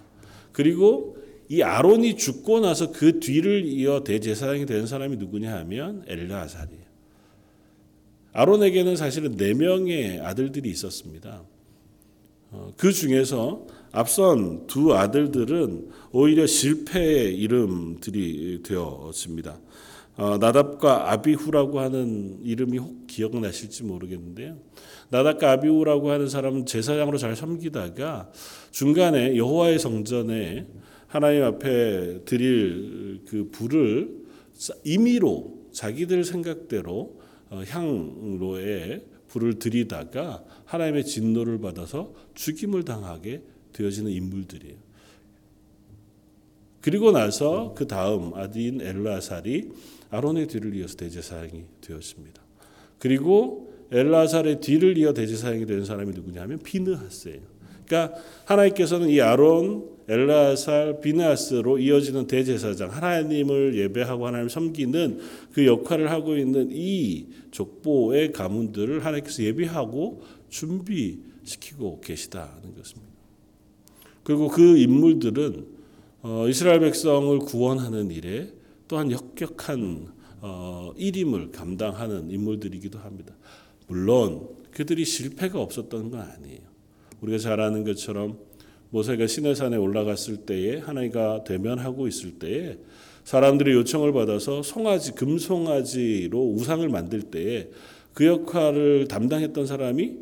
그리고 0.51 1.19
이 1.49 1.63
아론이 1.63 2.17
죽고 2.17 2.61
나서 2.61 2.91
그 2.91 3.21
뒤를 3.21 3.65
이어 3.65 4.03
대제사장이 4.03 4.67
된 4.67 4.89
사람이 4.89 5.19
누구냐 5.19 5.55
하면 5.59 6.03
엘르아살이에요. 6.09 6.80
아론에게는 8.33 8.97
사실은 8.97 9.37
네 9.37 9.55
명의 9.55 10.21
아들들이 10.21 10.71
있었습니다. 10.71 11.43
어, 12.53 12.73
그 12.77 12.93
중에서 12.93 13.67
앞선 13.93 14.67
두 14.67 14.95
아들들은 14.95 15.89
오히려 16.13 16.47
실패의 16.47 17.37
이름들이 17.37 18.63
되어집니다. 18.63 19.59
어, 20.17 20.39
나답과 20.39 21.13
아비후라고 21.13 21.81
하는 21.81 22.41
이름이 22.45 22.79
혹 22.79 23.07
기억나실지 23.07 23.85
모르겠는데요. 23.85 24.59
나답과 25.09 25.53
아비후라고 25.53 26.11
하는 26.11 26.29
사람은 26.29 26.67
제사장으로 26.67 27.19
잘 27.19 27.35
섬기다가 27.35 28.31
중간에 28.71 29.37
여호와의 29.37 29.79
성전에 29.79 30.67
하나님 31.07 31.43
앞에 31.43 32.25
드릴 32.25 33.23
그 33.27 33.49
불을 33.51 34.21
임의로 34.85 35.71
자기들 35.73 36.25
생각대로 36.25 36.91
어, 36.91 37.20
향로에 37.51 39.05
불을 39.29 39.59
들이다가 39.59 40.45
하나님의 40.65 41.05
진노를 41.05 41.61
받아서 41.61 42.15
죽임을 42.35 42.85
당하게 42.85 43.43
되어지는 43.73 44.11
인물들이에요. 44.11 44.77
그리고 46.81 47.13
나서 47.13 47.75
그 47.77 47.87
다음 47.87 48.35
아디인 48.35 48.81
엘라살이 48.81 49.71
아론의 50.11 50.49
뒤를 50.49 50.75
이어서 50.77 50.97
대제사장이 50.97 51.65
되었습니다. 51.81 52.43
그리고 52.99 53.73
엘라살의 53.93 54.61
뒤를 54.61 54.97
이어 54.99 55.13
대제사장이 55.13 55.67
된 55.67 55.85
사람이 55.85 56.13
누구냐면 56.13 56.59
비느하스예요. 56.59 57.60
그러니까 57.91 58.15
하나님께서는 58.45 59.09
이 59.09 59.21
아론, 59.21 59.85
엘라살, 60.07 61.01
비느하스로 61.01 61.79
이어지는 61.79 62.29
대제사장, 62.29 62.91
하나님을 62.93 63.77
예배하고 63.77 64.27
하나님을 64.27 64.49
섬기는 64.49 65.19
그 65.53 65.67
역할을 65.67 66.11
하고 66.11 66.37
있는 66.37 66.69
이 66.71 67.27
족보의 67.51 68.33
가문들을 68.33 69.05
하나님께서 69.05 69.43
예비하고 69.43 70.23
준비시키고 70.49 72.01
계시다는 72.01 72.77
것입니다. 72.77 73.11
그리고 74.23 74.49
그 74.49 74.79
인물들은 74.79 75.81
어, 76.23 76.47
이스라엘 76.49 76.81
백성을 76.81 77.37
구원하는 77.41 78.11
일에 78.11 78.53
또한 78.87 79.11
역격한 79.11 80.09
어, 80.43 80.93
일임을 80.97 81.51
감당하는 81.51 82.31
인물들이기도 82.31 82.99
합니다. 83.01 83.35
물론 83.89 84.49
그들이 84.71 85.05
실패가 85.05 85.61
없었던 85.61 86.11
건 86.11 86.21
아니에요. 86.21 86.70
우리가 87.21 87.39
잘 87.39 87.61
아는 87.61 87.85
것처럼 87.85 88.39
모세가 88.91 89.27
시내산에 89.27 89.77
올라갔을 89.77 90.39
때에 90.39 90.79
하나님과 90.79 91.45
대면하고 91.45 92.09
있을 92.09 92.39
때에 92.39 92.79
사람들의 93.25 93.75
요청을 93.75 94.13
받아서 94.13 94.63
송아지 94.63 95.13
금송아지로 95.13 96.41
우상을 96.55 96.89
만들 96.89 97.23
때에 97.23 97.69
그 98.15 98.27
역할을 98.27 99.07
담당했던 99.09 99.67
사람이 99.67 100.17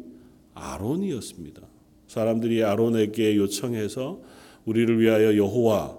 아론이었습니다. 0.55 1.62
사람들이 2.09 2.62
아론에게 2.64 3.37
요청해서 3.37 4.21
우리를 4.64 5.00
위하여 5.00 5.37
여호와 5.37 5.97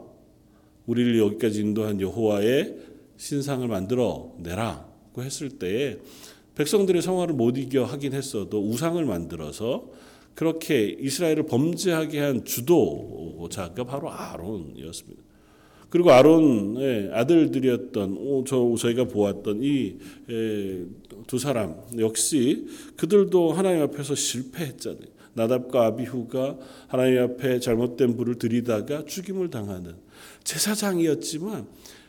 우리를 0.86 1.18
여기까지 1.20 1.62
인도한 1.62 2.02
여호와의 2.02 2.78
신상을 3.18 3.68
만들어 3.68 4.34
내라고 4.40 5.24
했을 5.24 5.50
때에 5.50 5.98
백성들의 6.56 7.02
성화를 7.02 7.34
못 7.34 7.58
이겨 7.58 7.86
하긴 7.86 8.14
했어도 8.14 8.62
우상을 8.62 9.04
만들어서 9.06 9.86
그렇게 10.40 10.96
이스라엘을 10.98 11.44
범죄하게 11.48 12.20
한 12.22 12.46
주도자가 12.46 13.84
바로 13.84 14.10
아론이었습니다. 14.10 15.22
그리고 15.90 16.12
아론의 16.12 17.10
아들들이었던 17.14 18.46
저 18.48 18.74
저희가 18.78 19.04
보았던 19.04 19.60
이 19.62 19.98
두 21.28 21.38
사람 21.38 21.76
역시 21.98 22.68
그들도 22.96 23.52
하나님 23.52 23.82
앞에서 23.82 24.16
실패했잖아요. 24.16 25.10
나답과 25.34 25.88
아비후가 25.88 26.58
하나님 26.88 27.22
앞에 27.22 27.60
잘못된 27.60 28.16
불을 28.16 28.36
들이다가 28.36 29.04
죽임을 29.04 29.50
당하는 29.50 29.96
제사장이었지만 30.46 31.68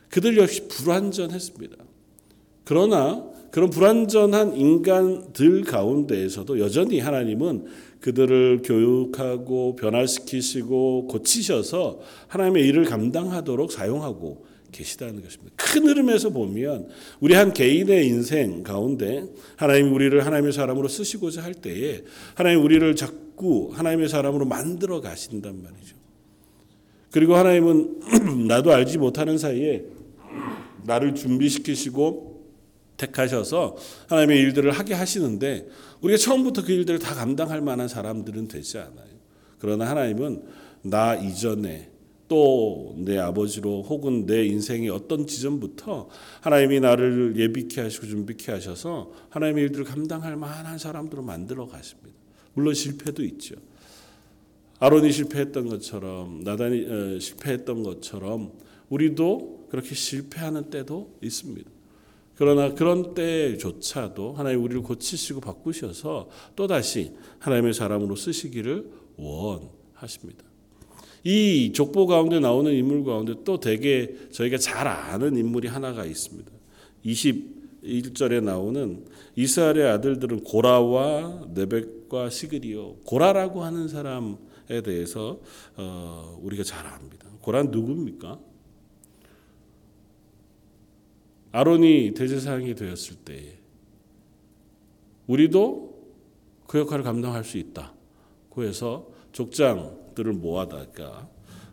그들 0.09 0.39
역시 0.39 0.69
불완전했습니다. 0.69 1.90
그러나 2.71 3.29
그런 3.51 3.69
불완전한 3.69 4.57
인간들 4.57 5.63
가운데에서도 5.63 6.61
여전히 6.61 7.01
하나님은 7.01 7.65
그들을 7.99 8.63
교육하고 8.63 9.75
변화시키시고 9.75 11.09
고치셔서 11.09 11.99
하나님의 12.29 12.65
일을 12.69 12.85
감당하도록 12.85 13.73
사용하고 13.73 14.47
계시다는 14.71 15.21
것입니다. 15.21 15.53
큰 15.57 15.89
흐름에서 15.89 16.31
보면 16.31 16.87
우리 17.19 17.35
한 17.35 17.53
개인의 17.53 18.07
인생 18.07 18.63
가운데 18.63 19.25
하나님이 19.57 19.91
우리를 19.91 20.25
하나님의 20.25 20.53
사람으로 20.53 20.87
쓰시고자 20.87 21.43
할 21.43 21.55
때에 21.55 22.05
하나님 22.37 22.63
우리를 22.63 22.95
자꾸 22.95 23.71
하나님의 23.73 24.09
사람으로 24.09 24.45
만들어 24.45 25.01
가신단 25.01 25.61
말이죠. 25.61 25.97
그리고 27.11 27.35
하나님은 27.35 28.47
나도 28.47 28.71
알지 28.71 28.99
못하는 28.99 29.39
사이에 29.39 29.87
나를 30.85 31.17
준비시키시고 31.17 32.30
택하셔서 33.01 33.77
하나님의 34.09 34.39
일들을 34.39 34.71
하게 34.73 34.95
하시는데 34.95 35.67
우리가 36.01 36.19
처음부터 36.19 36.65
그 36.65 36.73
일들을 36.73 36.99
다 36.99 37.15
감당할 37.15 37.61
만한 37.61 37.89
사람들은 37.89 38.49
되지 38.49 38.79
않아요. 38.79 39.11
그러나 39.59 39.89
하나님은 39.89 40.43
나 40.83 41.15
이전에 41.15 41.91
또 42.29 42.81
내 42.97 43.19
아버지로 43.19 43.83
혹은 43.83 44.27
내 44.27 44.45
인생의 44.47 44.91
어떤 44.91 45.27
지점부터 45.27 46.09
하나님이 46.41 46.81
나를 46.81 47.35
예비케 47.37 47.81
하시고 47.81 48.07
준비케 48.07 48.53
하셔서 48.53 49.13
하나님의 49.31 49.65
일들을 49.65 49.85
감당할 49.85 50.37
만한 50.37 50.79
사람들로 50.79 51.23
만들어 51.23 51.67
가십니다. 51.67 52.17
물론 52.55 52.75
실패도 52.75 53.25
있죠. 53.25 53.57
아론이 54.79 55.13
실패했던 55.13 55.69
것처럼 55.69 56.43
나단이 56.43 56.87
어, 56.87 57.19
실패했던 57.19 57.83
것처럼 57.83 58.53
우리도 58.89 59.69
그렇게 59.71 59.95
실패하는 59.95 60.71
때도 60.71 61.19
있습니다. 61.23 61.71
그러나 62.41 62.73
그런 62.73 63.13
때조차도 63.13 64.33
하나님 64.33 64.65
우리를 64.65 64.81
고치시고 64.81 65.43
바꾸셔서 65.43 66.31
또다시 66.57 67.13
하나님의 67.39 67.75
사람으로 67.75 68.17
쓰시기를 68.17 68.91
원하십니다. 69.19 70.43
이 71.23 71.71
족보 71.75 72.07
가운데 72.07 72.41
나오는 72.41 72.73
인물 72.73 73.05
가운데 73.05 73.35
또 73.45 73.61
되게 73.61 74.17
저희가 74.31 74.57
잘 74.57 74.89
아는 74.89 75.37
인물이 75.37 75.69
하나가 75.69 76.07
있습니다. 76.07 76.51
21절에 77.05 78.43
나오는 78.43 79.05
이스라엘의 79.37 79.91
아들들은 79.91 80.45
고라와 80.45 81.49
네벡과 81.53 82.31
시그리오. 82.31 83.01
고라라고 83.05 83.65
하는 83.65 83.87
사람에 83.87 84.81
대해서 84.83 85.41
어, 85.77 86.41
우리가 86.41 86.63
잘 86.65 86.87
압니다. 86.87 87.29
고라는 87.43 87.71
누굽니까? 87.71 88.50
아론이 91.53 92.15
대제사장이 92.15 92.75
되었을 92.75 93.17
때 93.25 93.59
우리도 95.27 95.91
그 96.67 96.79
역할을 96.79 97.05
감당할 97.05 97.45
수 97.45 97.59
있다. 97.59 97.95
그래서 98.55 99.09
족장들을 99.33 100.33
모아다가 100.33 101.29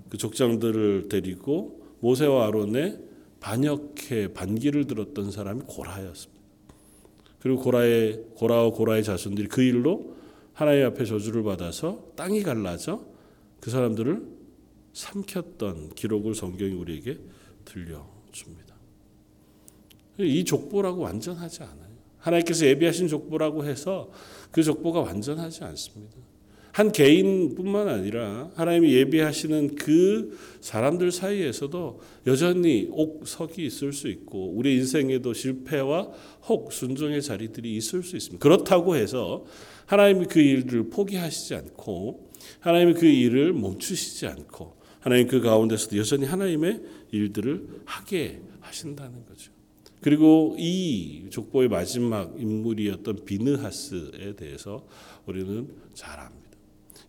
그 0.10 0.18
족장들을 0.18 1.10
데리고 1.10 1.82
모세와 2.00 2.48
아론의 2.48 3.00
반역해 3.40 4.34
반기를 4.34 4.86
들었던 4.86 5.32
사람이 5.32 5.62
고라였습니다. 5.68 6.38
그리고 7.40 7.62
고라의 7.62 8.24
고라와 8.36 8.72
고라의 8.72 9.04
자손들이 9.04 9.48
그 9.48 9.62
일로 9.62 10.16
하나님 10.54 10.88
앞에 10.88 11.06
저주를 11.06 11.44
받아서 11.44 12.04
땅이 12.16 12.42
갈라져 12.42 13.06
그 13.60 13.70
사람들을 13.70 14.24
삼켰던 14.94 15.90
기록을 15.90 16.34
성경이 16.34 16.74
우리에게 16.74 17.20
들려줍니다. 17.66 18.67
이 20.20 20.44
족보라고 20.44 21.02
완전하지 21.02 21.64
않아요. 21.64 21.88
하나님께서 22.20 22.66
예비하신 22.66 23.08
족보라고 23.08 23.66
해서 23.66 24.12
그 24.52 24.64
족보가 24.64 25.02
완전하지 25.02 25.64
않습니다. 25.64 26.16
한 26.78 26.92
개인뿐만 26.92 27.88
아니라 27.88 28.52
하나님이 28.54 28.94
예비하시는 28.94 29.76
그 29.76 30.38
사람들 30.62 31.12
사이에서도 31.12 32.02
여전히 32.28 32.88
옥석이 32.92 33.66
있을 33.66 33.94
수 33.94 34.08
있고 34.10 34.52
우리 34.52 34.76
인생에도 34.76 35.34
실패와 35.34 36.12
혹 36.48 36.72
순종의 36.72 37.24
자리들이 37.24 37.76
있을 37.76 38.04
수 38.04 38.16
있습니다. 38.16 38.44
그렇다고 38.44 38.96
해서 38.96 39.46
하나님이 39.88 40.28
그 40.28 40.40
일을 40.40 40.92
포기하시지 40.92 41.56
않고 41.56 42.30
하나님이 42.60 42.94
그 42.94 43.08
일을 43.08 43.54
멈추시지 43.54 44.28
않고 44.28 44.76
하나님 45.00 45.28
그 45.28 45.42
가운데서도 45.42 45.98
여전히 45.98 46.26
하나님의 46.26 46.82
일들을 47.12 47.82
하게 47.86 48.40
하신다는 48.60 49.26
거죠. 49.26 49.57
그리고 50.08 50.56
이 50.58 51.26
족보의 51.32 51.68
마지막 51.68 52.34
인물이었던 52.40 53.26
비느하스에 53.26 54.38
대해서 54.38 54.88
우리는 55.26 55.68
잘 55.94 56.18
압니다. 56.18 56.58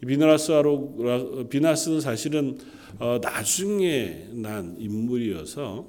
비느하스로 0.04 1.46
비느하스는 1.48 2.00
사실은 2.00 2.58
어, 2.98 3.20
나중에 3.22 4.30
난 4.32 4.74
인물이어서 4.80 5.88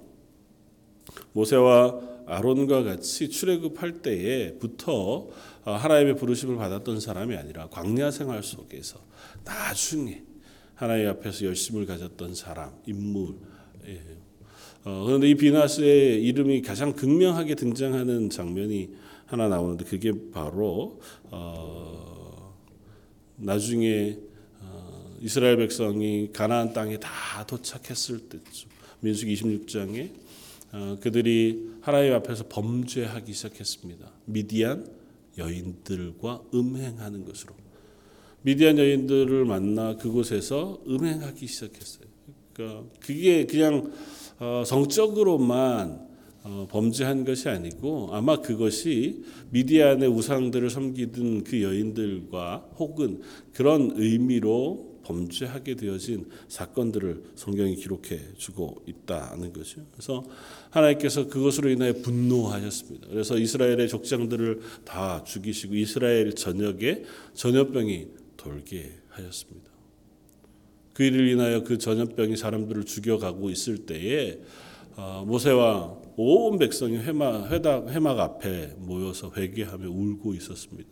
모세와 1.33 1.99
아론과 2.27 2.83
같이 2.83 3.27
출애굽할 3.27 4.03
때에부터 4.03 5.29
어, 5.65 5.71
하나님의 5.71 6.15
부르심을 6.15 6.57
받았던 6.57 6.99
사람이 6.99 7.35
아니라 7.35 7.69
광야 7.69 8.11
생활 8.11 8.43
속에서 8.43 8.99
나중에 9.43 10.21
하나님 10.75 11.09
앞에서 11.09 11.47
열심을 11.47 11.87
가졌던 11.87 12.35
사람, 12.35 12.71
인물. 12.85 13.33
예. 14.85 14.89
어, 14.89 15.03
그런데 15.05 15.29
이 15.29 15.35
비나스의 15.35 16.23
이름이 16.23 16.61
가장 16.61 16.93
극명하게 16.93 17.55
등장하는 17.55 18.29
장면이 18.29 18.89
하나 19.25 19.47
나오는데 19.47 19.85
그게 19.85 20.11
바로 20.31 20.99
어, 21.25 22.55
나중에 23.35 24.17
어, 24.61 25.17
이스라엘 25.21 25.57
백성이 25.57 26.31
가나안 26.33 26.73
땅에 26.73 26.97
다 26.97 27.09
도착했을 27.45 28.29
때죠. 28.29 28.69
민수기 29.01 29.35
26장에 29.35 30.11
어, 30.71 30.97
그들이 31.01 31.69
하나님 31.81 32.13
앞에서 32.13 32.47
범죄하기 32.47 33.33
시작했습니다. 33.33 34.11
미디안 34.25 34.85
여인들과 35.37 36.43
음행하는 36.53 37.25
것으로. 37.25 37.53
미디안 38.41 38.77
여인들을 38.77 39.45
만나 39.45 39.95
그곳에서 39.95 40.81
음행하기 40.87 41.45
시작했어요. 41.45 42.07
그러니까 42.53 42.89
그게 42.99 43.45
그냥 43.45 43.91
어, 44.39 44.63
성적으로만 44.65 46.07
어, 46.43 46.67
범죄한 46.71 47.25
것이 47.25 47.49
아니고 47.49 48.09
아마 48.11 48.41
그것이 48.41 49.23
미디안의 49.49 50.07
우상들을 50.09 50.69
섬기던 50.69 51.43
그 51.43 51.61
여인들과 51.61 52.69
혹은 52.77 53.21
그런 53.53 53.91
의미로 53.95 54.99
범죄하게 55.03 55.75
되어진 55.75 56.27
사건들을 56.47 57.23
성경이 57.35 57.75
기록해 57.75 58.35
주고 58.37 58.83
있다는 58.85 59.51
거죠. 59.51 59.81
그래서 59.91 60.23
하나님께서 60.69 61.27
그것으로 61.27 61.69
인하여 61.69 61.93
분노하셨습니다. 61.93 63.07
그래서 63.09 63.37
이스라엘의 63.37 63.89
족장들을 63.89 64.61
다 64.85 65.23
죽이시고 65.23 65.75
이스라엘 65.75 66.35
전역에 66.35 67.03
전염병이 67.33 68.07
돌게 68.37 68.99
하였습니다. 69.09 69.78
그 70.99 71.05
일을 71.05 71.29
인하여 71.29 71.63
그 71.63 71.77
전염병이 71.77 72.35
사람들을 72.35 72.83
죽여가고 72.83 73.49
있을 73.51 73.85
때에 73.85 74.41
어, 74.97 75.23
모세와 75.25 75.97
온 76.17 76.59
백성이 76.59 76.97
회막, 76.97 77.49
회당, 77.53 77.87
회막 77.87 78.19
앞에 78.19 78.75
모여서 78.79 79.31
회개하며 79.33 79.89
울고 79.89 80.33
있었습니다. 80.33 80.89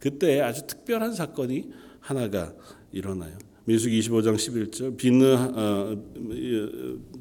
그때 0.00 0.40
아주 0.40 0.66
특별한 0.66 1.14
사건이 1.14 1.70
하나가 2.00 2.52
일어나요. 2.90 3.38
민수기 3.66 4.00
25장 4.00 4.34
11절 4.34 4.96
비느 4.96 5.24
어, 5.24 6.02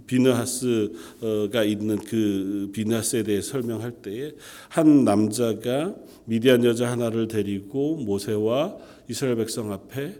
비느하스가 0.07 1.63
있는 1.63 1.97
그 1.97 2.71
비느하스에 2.73 3.21
대해 3.21 3.41
설명할 3.41 4.01
때에 4.01 4.31
한 4.69 5.03
남자가 5.03 5.93
미디안 6.25 6.65
여자 6.65 6.89
하나를 6.89 7.27
데리고 7.27 7.97
모세와 7.97 8.75
이스라엘 9.07 9.35
백성 9.35 9.71
앞에 9.71 10.15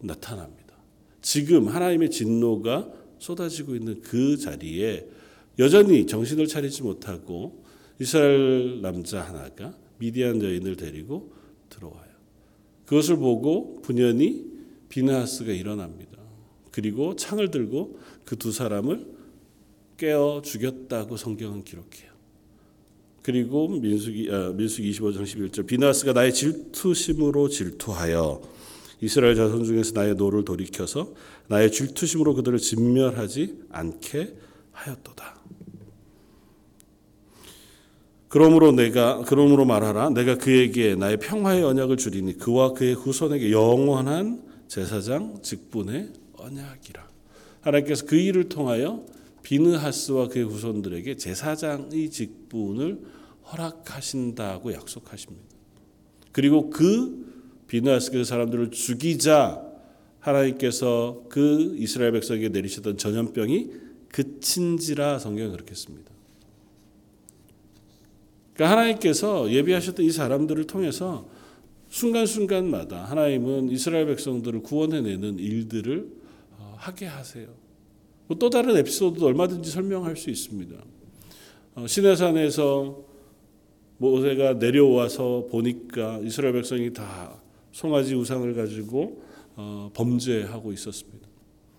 나타납니다. 0.00 0.61
지금 1.22 1.68
하나님의 1.68 2.10
진노가 2.10 2.90
쏟아지고 3.18 3.76
있는 3.76 4.00
그 4.02 4.36
자리에 4.36 5.06
여전히 5.58 6.06
정신을 6.06 6.46
차리지 6.46 6.82
못하고 6.82 7.64
이스라엘 8.00 8.80
남자 8.82 9.22
하나가 9.22 9.74
미디안 9.98 10.42
여인을 10.42 10.76
데리고 10.76 11.32
들어와요. 11.70 12.10
그것을 12.86 13.16
보고 13.16 13.80
분연히 13.82 14.44
비느하스가 14.88 15.52
일어납니다. 15.52 16.18
그리고 16.72 17.14
창을 17.16 17.50
들고 17.50 17.98
그 18.24 18.36
두 18.36 18.50
사람을 18.50 19.06
깨어 19.98 20.42
죽였다고 20.42 21.16
성경은 21.16 21.62
기록해요. 21.64 22.10
그리고 23.22 23.68
민수기 23.68 24.28
아, 24.32 24.52
민수기 24.52 24.90
25장 24.90 25.22
11절 25.22 25.66
비나스가 25.66 26.12
나의 26.12 26.34
질투심으로 26.34 27.48
질투하여 27.48 28.42
이스라엘 29.02 29.34
자손 29.34 29.64
중에서 29.64 29.92
나의 29.94 30.14
노를 30.14 30.44
돌이켜서 30.44 31.12
나의 31.48 31.72
질투심으로 31.72 32.34
그들을 32.34 32.58
진멸하지 32.58 33.64
않게 33.70 34.36
하였도다. 34.70 35.42
그러므로 38.28 38.70
내가 38.72 39.22
그러므로 39.26 39.64
말하라 39.66 40.10
내가 40.10 40.38
그에게 40.38 40.94
나의 40.94 41.18
평화의 41.18 41.64
언약을 41.64 41.96
주리니 41.96 42.38
그와 42.38 42.72
그의 42.72 42.94
후손에게 42.94 43.50
영원한 43.50 44.44
제사장 44.68 45.42
직분의 45.42 46.12
언약이라. 46.38 47.06
하나님께서 47.60 48.06
그 48.06 48.16
일을 48.16 48.48
통하여 48.48 49.04
비느하스와 49.42 50.28
그의 50.28 50.44
후손들에게 50.44 51.16
제사장의 51.16 52.08
직분을 52.08 53.00
허락하신다고 53.50 54.72
약속하십니다. 54.72 55.44
그리고 56.30 56.70
그 56.70 57.31
비느하스 57.72 58.10
그 58.10 58.22
사람들을 58.22 58.70
죽이자 58.70 59.66
하나님께서 60.20 61.24
그 61.30 61.74
이스라엘 61.78 62.12
백성에게 62.12 62.50
내리셨던 62.50 62.98
전염병이 62.98 63.70
그친지라 64.10 65.18
성경은 65.18 65.52
그렇게 65.52 65.74
씁니다. 65.74 66.12
그러니까 68.52 68.76
하나님께서 68.76 69.50
예비하셨던 69.50 70.04
이 70.04 70.10
사람들을 70.10 70.66
통해서 70.66 71.26
순간순간마다 71.88 73.04
하나님은 73.04 73.70
이스라엘 73.70 74.04
백성들을 74.04 74.62
구원해내는 74.62 75.38
일들을 75.38 76.12
하게 76.76 77.06
하세요. 77.06 77.48
뭐또 78.26 78.50
다른 78.50 78.76
에피소드도 78.76 79.24
얼마든지 79.24 79.70
설명할 79.70 80.18
수 80.18 80.28
있습니다. 80.28 80.76
어, 81.76 81.86
시내산에서 81.86 83.02
모세가 83.96 84.54
내려와서 84.54 85.46
보니까 85.50 86.20
이스라엘 86.22 86.52
백성이 86.52 86.92
다 86.92 87.41
송아지 87.72 88.14
우상을 88.14 88.54
가지고 88.54 89.22
어, 89.56 89.90
범죄하고 89.94 90.72
있었습니다. 90.72 91.28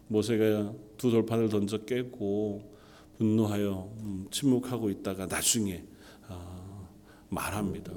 모세가 0.08 0.74
두 0.98 1.12
돌판을 1.12 1.50
던져 1.50 1.80
깨고 1.86 2.74
분노하여 3.18 3.94
음, 4.00 4.28
침묵하고 4.32 4.90
있다가 4.90 5.28
나중에 5.28 5.84
어, 6.28 6.90
말합니다. 7.30 7.94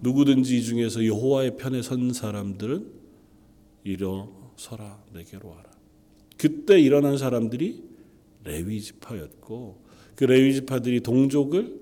누구든지 0.00 0.58
이 0.58 0.62
중에서 0.62 1.04
여호와의 1.06 1.56
편에 1.56 1.82
선 1.82 2.12
사람들은 2.12 2.90
일어서라 3.84 5.04
내게로 5.12 5.48
와라. 5.48 5.70
그때 6.36 6.80
일어난 6.80 7.18
사람들이 7.18 7.84
레위 8.44 8.80
지파였고 8.80 9.82
그 10.16 10.24
레위 10.24 10.54
지파들이 10.54 11.00
동족을 11.00 11.80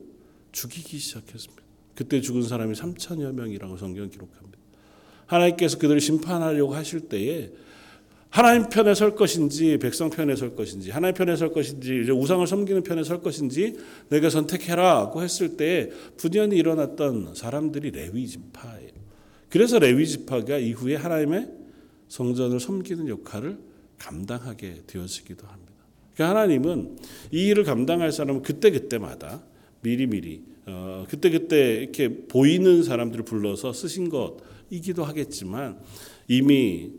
죽이기 0.52 0.98
시작했습니다. 0.98 1.62
그때 1.94 2.20
죽은 2.20 2.42
사람이 2.42 2.74
3천여 2.74 3.32
명이라고 3.32 3.76
성경 3.76 4.08
기록합니다. 4.10 4.49
하나님께서 5.30 5.78
그들을 5.78 6.00
심판하려고 6.00 6.74
하실 6.74 7.00
때에 7.00 7.50
하나님 8.28 8.68
편에 8.68 8.94
설 8.94 9.16
것인지 9.16 9.78
백성 9.78 10.10
편에 10.10 10.36
설 10.36 10.54
것인지 10.54 10.90
하나님 10.90 11.14
편에 11.14 11.36
설 11.36 11.52
것인지 11.52 12.00
이제 12.02 12.12
우상을 12.12 12.46
섬기는 12.46 12.82
편에 12.82 13.02
설 13.02 13.20
것인지 13.22 13.76
내가 14.08 14.30
선택해라고 14.30 15.22
했을 15.22 15.56
때 15.56 15.90
분연히 16.16 16.56
일어났던 16.56 17.34
사람들이 17.34 17.90
레위 17.90 18.26
지파예요. 18.26 18.90
그래서 19.48 19.78
레위 19.80 20.06
지파가 20.06 20.58
이후에 20.58 20.94
하나님의 20.94 21.48
성전을 22.08 22.60
섬기는 22.60 23.08
역할을 23.08 23.58
감당하게 23.98 24.82
되어지기도 24.86 25.46
합니다. 25.46 25.72
그러니까 26.14 26.38
하나님은 26.38 26.98
이 27.32 27.46
일을 27.48 27.64
감당할 27.64 28.12
사람은 28.12 28.42
그때 28.42 28.70
그때마다 28.70 29.42
미리 29.82 30.06
미리 30.06 30.42
어, 30.66 31.04
그때 31.08 31.30
그때 31.30 31.82
이렇게 31.82 32.08
보이는 32.08 32.82
사람들을 32.84 33.24
불러서 33.24 33.72
쓰신 33.72 34.08
것 34.08 34.36
이기도 34.70 35.04
하겠지만 35.04 35.80
이미 36.28 36.92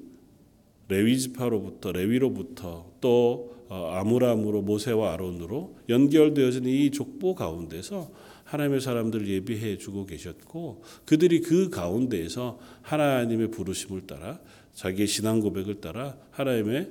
레위 0.87 1.17
지파로부터 1.17 1.91
레위로부터 1.91 2.91
또 2.99 3.55
어, 3.69 3.91
아므람으로 3.93 4.61
모세와 4.61 5.13
아론으로 5.13 5.77
연결되어진 5.87 6.65
이 6.65 6.91
족보 6.91 7.35
가운데서 7.35 8.11
하나님의 8.43 8.81
사람들을 8.81 9.29
예비해 9.29 9.77
주고 9.77 10.05
계셨고 10.05 10.83
그들이 11.05 11.39
그 11.39 11.69
가운데에서 11.69 12.59
하나님의 12.81 13.49
부르심을 13.51 14.07
따라 14.07 14.41
자기의 14.73 15.07
신앙 15.07 15.39
고백을 15.39 15.79
따라 15.79 16.17
하나님의 16.31 16.89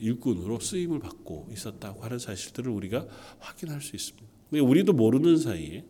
일꾼으로 0.00 0.60
쓰임을 0.60 0.98
받고 0.98 1.48
있었다고 1.52 2.02
하는 2.02 2.18
사실들을 2.18 2.70
우리가 2.70 3.06
확인할 3.38 3.80
수 3.80 3.96
있습니다. 3.96 4.26
우리도 4.52 4.92
모르는 4.92 5.38
사이에 5.38 5.84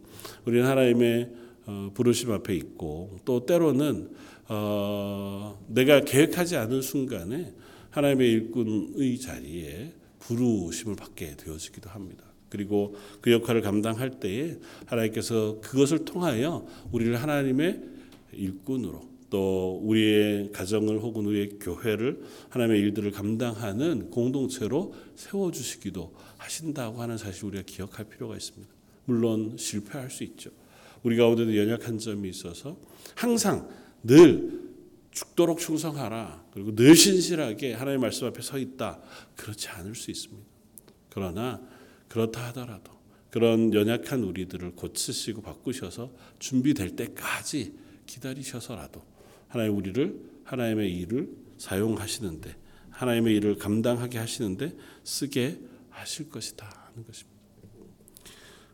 우리는 0.45 0.67
하나님의 0.67 1.46
어, 1.67 1.91
부르심 1.95 2.31
앞에 2.33 2.55
있고 2.55 3.19
또 3.25 3.45
때로는 3.45 4.11
어, 4.49 5.63
내가 5.69 6.01
계획하지 6.01 6.57
않은 6.57 6.83
순간에 6.83 7.53
하나님의 7.91 8.31
일꾼의 8.31 9.19
자리에 9.19 9.93
부르심을 10.21 10.97
받게 10.97 11.37
되어지기도 11.37 11.91
합니다. 11.91 12.25
그리고 12.49 12.95
그 13.21 13.33
역할을 13.33 13.61
감당할 13.61 14.21
때에 14.21 14.59
하나님께서 14.87 15.61
그것을 15.61 16.05
통하여 16.05 16.67
우리를 16.93 17.21
하나님의 17.21 17.83
일꾼으로 18.33 19.17
또 19.31 19.81
우리의 19.83 20.53
가정을 20.53 21.01
혹은 21.01 21.27
우리의 21.27 21.59
교회를 21.59 22.23
하나님의 22.51 22.81
일들을 22.81 23.11
감당하는 23.11 24.11
공동체로 24.11 24.95
세워주시기도 25.17 26.15
하신다고 26.37 27.03
하는 27.03 27.19
사실 27.19 27.47
우리가 27.47 27.65
기억할 27.67 28.05
필요가 28.05 28.37
있습니다. 28.37 28.73
물론 29.07 29.57
실패할 29.57 30.11
수 30.11 30.23
있죠. 30.25 30.51
우리 31.07 31.17
가운데도 31.17 31.57
연약한 31.57 31.99
점이 31.99 32.29
있어서 32.31 32.77
항상 33.15 33.71
늘 34.03 34.61
죽도록 35.13 35.61
충성하라. 35.61 36.47
그리고 36.53 36.75
늘 36.75 36.97
신실하게 36.97 37.75
하나님의 37.75 37.99
말씀 37.99 38.27
앞에 38.27 38.43
서 38.43 38.59
있다. 38.59 39.01
그렇지 39.37 39.69
않을 39.69 39.95
수 39.95 40.11
있습니다. 40.11 40.45
그러나 41.09 41.63
그렇다 42.09 42.49
하더라도 42.49 42.91
그런 43.31 43.73
연약한 43.73 44.25
우리들을 44.25 44.73
고치시고 44.73 45.43
바꾸셔서 45.43 46.11
준비될 46.41 46.97
때까지 46.97 47.75
기다리셔서라도 48.07 49.01
하나님 49.47 49.77
우리를 49.77 50.21
하나님의 50.43 50.93
일을 50.93 51.29
사용하시는데 51.59 52.57
하나님의 52.91 53.37
일을 53.37 53.59
감당하게 53.59 54.19
하시는데 54.19 54.77
쓰게 55.05 55.61
하실 55.89 56.31
것이다 56.31 56.67
하는 56.89 57.07
것입니다. 57.07 57.36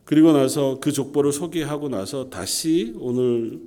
그리고 0.05 0.33
나서 0.33 0.79
그 0.79 0.91
족보를 0.91 1.31
소개하고 1.31 1.89
나서 1.89 2.29
다시 2.29 2.93
오늘 2.97 3.59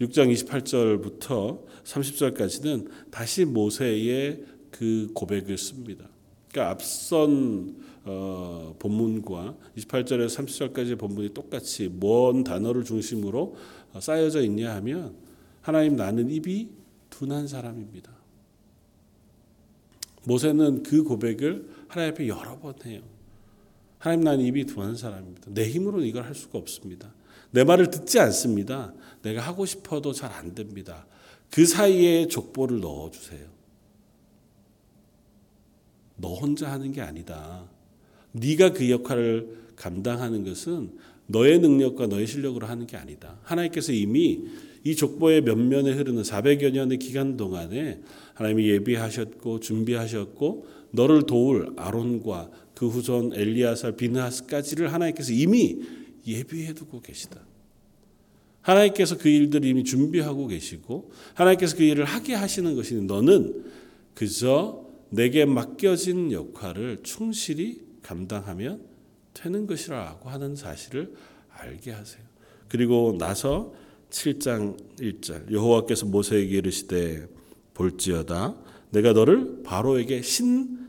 6장 0.00 0.32
28절부터 0.32 1.60
30절까지는 1.84 2.88
다시 3.10 3.44
모세의 3.44 4.44
그 4.70 5.10
고백을 5.14 5.58
씁니다. 5.58 6.08
그러니까 6.50 6.72
앞선 6.72 7.76
어, 8.04 8.74
본문과 8.78 9.56
28절에서 9.76 10.28
30절까지 10.28 10.98
본문이 10.98 11.32
똑같이 11.32 11.88
뭔 11.88 12.44
단어를 12.44 12.84
중심으로 12.84 13.56
어, 13.92 14.00
쌓여져 14.00 14.42
있냐 14.42 14.74
하면 14.76 15.14
하나님 15.62 15.96
나는 15.96 16.30
입이 16.30 16.68
둔한 17.08 17.46
사람입니다. 17.46 18.12
모세는 20.24 20.82
그 20.82 21.02
고백을 21.02 21.68
하나님 21.88 22.12
앞에 22.12 22.28
여러 22.28 22.58
번 22.58 22.74
해요. 22.84 23.13
하나님 24.04 24.22
나는 24.22 24.44
입이 24.44 24.66
둔한 24.66 24.96
사람입니다. 24.98 25.46
내 25.54 25.66
힘으로는 25.66 26.06
이걸 26.06 26.24
할 26.26 26.34
수가 26.34 26.58
없습니다. 26.58 27.14
내 27.52 27.64
말을 27.64 27.88
듣지 27.90 28.18
않습니다. 28.20 28.92
내가 29.22 29.40
하고 29.40 29.64
싶어도 29.64 30.12
잘 30.12 30.30
안 30.30 30.54
됩니다. 30.54 31.06
그 31.50 31.64
사이에 31.64 32.28
족보를 32.28 32.80
넣어 32.80 33.10
주세요. 33.10 33.46
너 36.16 36.34
혼자 36.34 36.70
하는 36.70 36.92
게 36.92 37.00
아니다. 37.00 37.64
네가 38.32 38.74
그 38.74 38.90
역할을 38.90 39.56
감당하는 39.74 40.44
것은 40.44 40.98
너의 41.26 41.58
능력과 41.60 42.06
너의 42.06 42.26
실력으로 42.26 42.66
하는 42.66 42.86
게 42.86 42.98
아니다. 42.98 43.38
하나님께서 43.42 43.92
이미 43.92 44.44
이 44.84 44.94
족보의 44.94 45.40
면면에 45.40 45.92
흐르는 45.92 46.24
400여 46.24 46.72
년의 46.72 46.98
기간 46.98 47.38
동안에 47.38 48.02
하나님이 48.34 48.68
예비하셨고 48.68 49.60
준비하셨고 49.60 50.66
너를 50.90 51.22
도울 51.22 51.72
아론과 51.76 52.50
그 52.74 52.88
후손 52.88 53.32
엘리야살 53.34 53.96
비느하스까지를 53.96 54.92
하나님께서 54.92 55.32
이미 55.32 55.80
예비해 56.26 56.72
두고 56.72 57.00
계시다. 57.00 57.40
하나님께서 58.62 59.18
그 59.18 59.28
일들을 59.28 59.68
이미 59.68 59.84
준비하고 59.84 60.46
계시고 60.46 61.12
하나님께서 61.34 61.76
그 61.76 61.82
일을 61.82 62.04
하게 62.04 62.34
하시는 62.34 62.74
것이 62.74 62.94
너는 62.94 63.64
그저 64.14 64.84
내게 65.10 65.44
맡겨진 65.44 66.32
역할을 66.32 67.00
충실히 67.02 67.82
감당하면 68.02 68.82
되는 69.34 69.66
것이라고 69.66 70.28
하는 70.28 70.56
사실을 70.56 71.14
알게 71.50 71.90
하세요. 71.90 72.22
그리고 72.68 73.16
나서 73.18 73.74
7장 74.10 74.76
1절 74.98 75.52
여호와께서 75.52 76.06
모세에게 76.06 76.58
이르시되 76.58 77.26
볼지어다 77.74 78.56
내가 78.90 79.12
너를 79.12 79.62
바로에게 79.64 80.22
신 80.22 80.83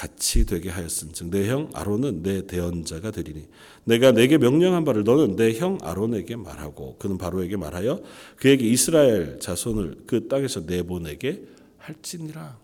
같이 0.00 0.46
되게 0.46 0.70
하였은즉 0.70 1.28
내 1.28 1.46
형 1.46 1.68
아론은 1.74 2.22
내 2.22 2.46
대언자가 2.46 3.10
되리니 3.10 3.46
내가 3.84 4.12
내게 4.12 4.38
명령한 4.38 4.86
바를 4.86 5.04
너는 5.04 5.36
내 5.36 5.52
형 5.52 5.76
아론에게 5.82 6.36
말하고 6.36 6.96
그는 6.98 7.18
바로에게 7.18 7.58
말하여 7.58 8.00
그에게 8.36 8.66
이스라엘 8.66 9.38
자손을 9.40 10.04
그 10.06 10.26
땅에서 10.26 10.60
내보내게 10.60 11.42
할지니라 11.76 12.56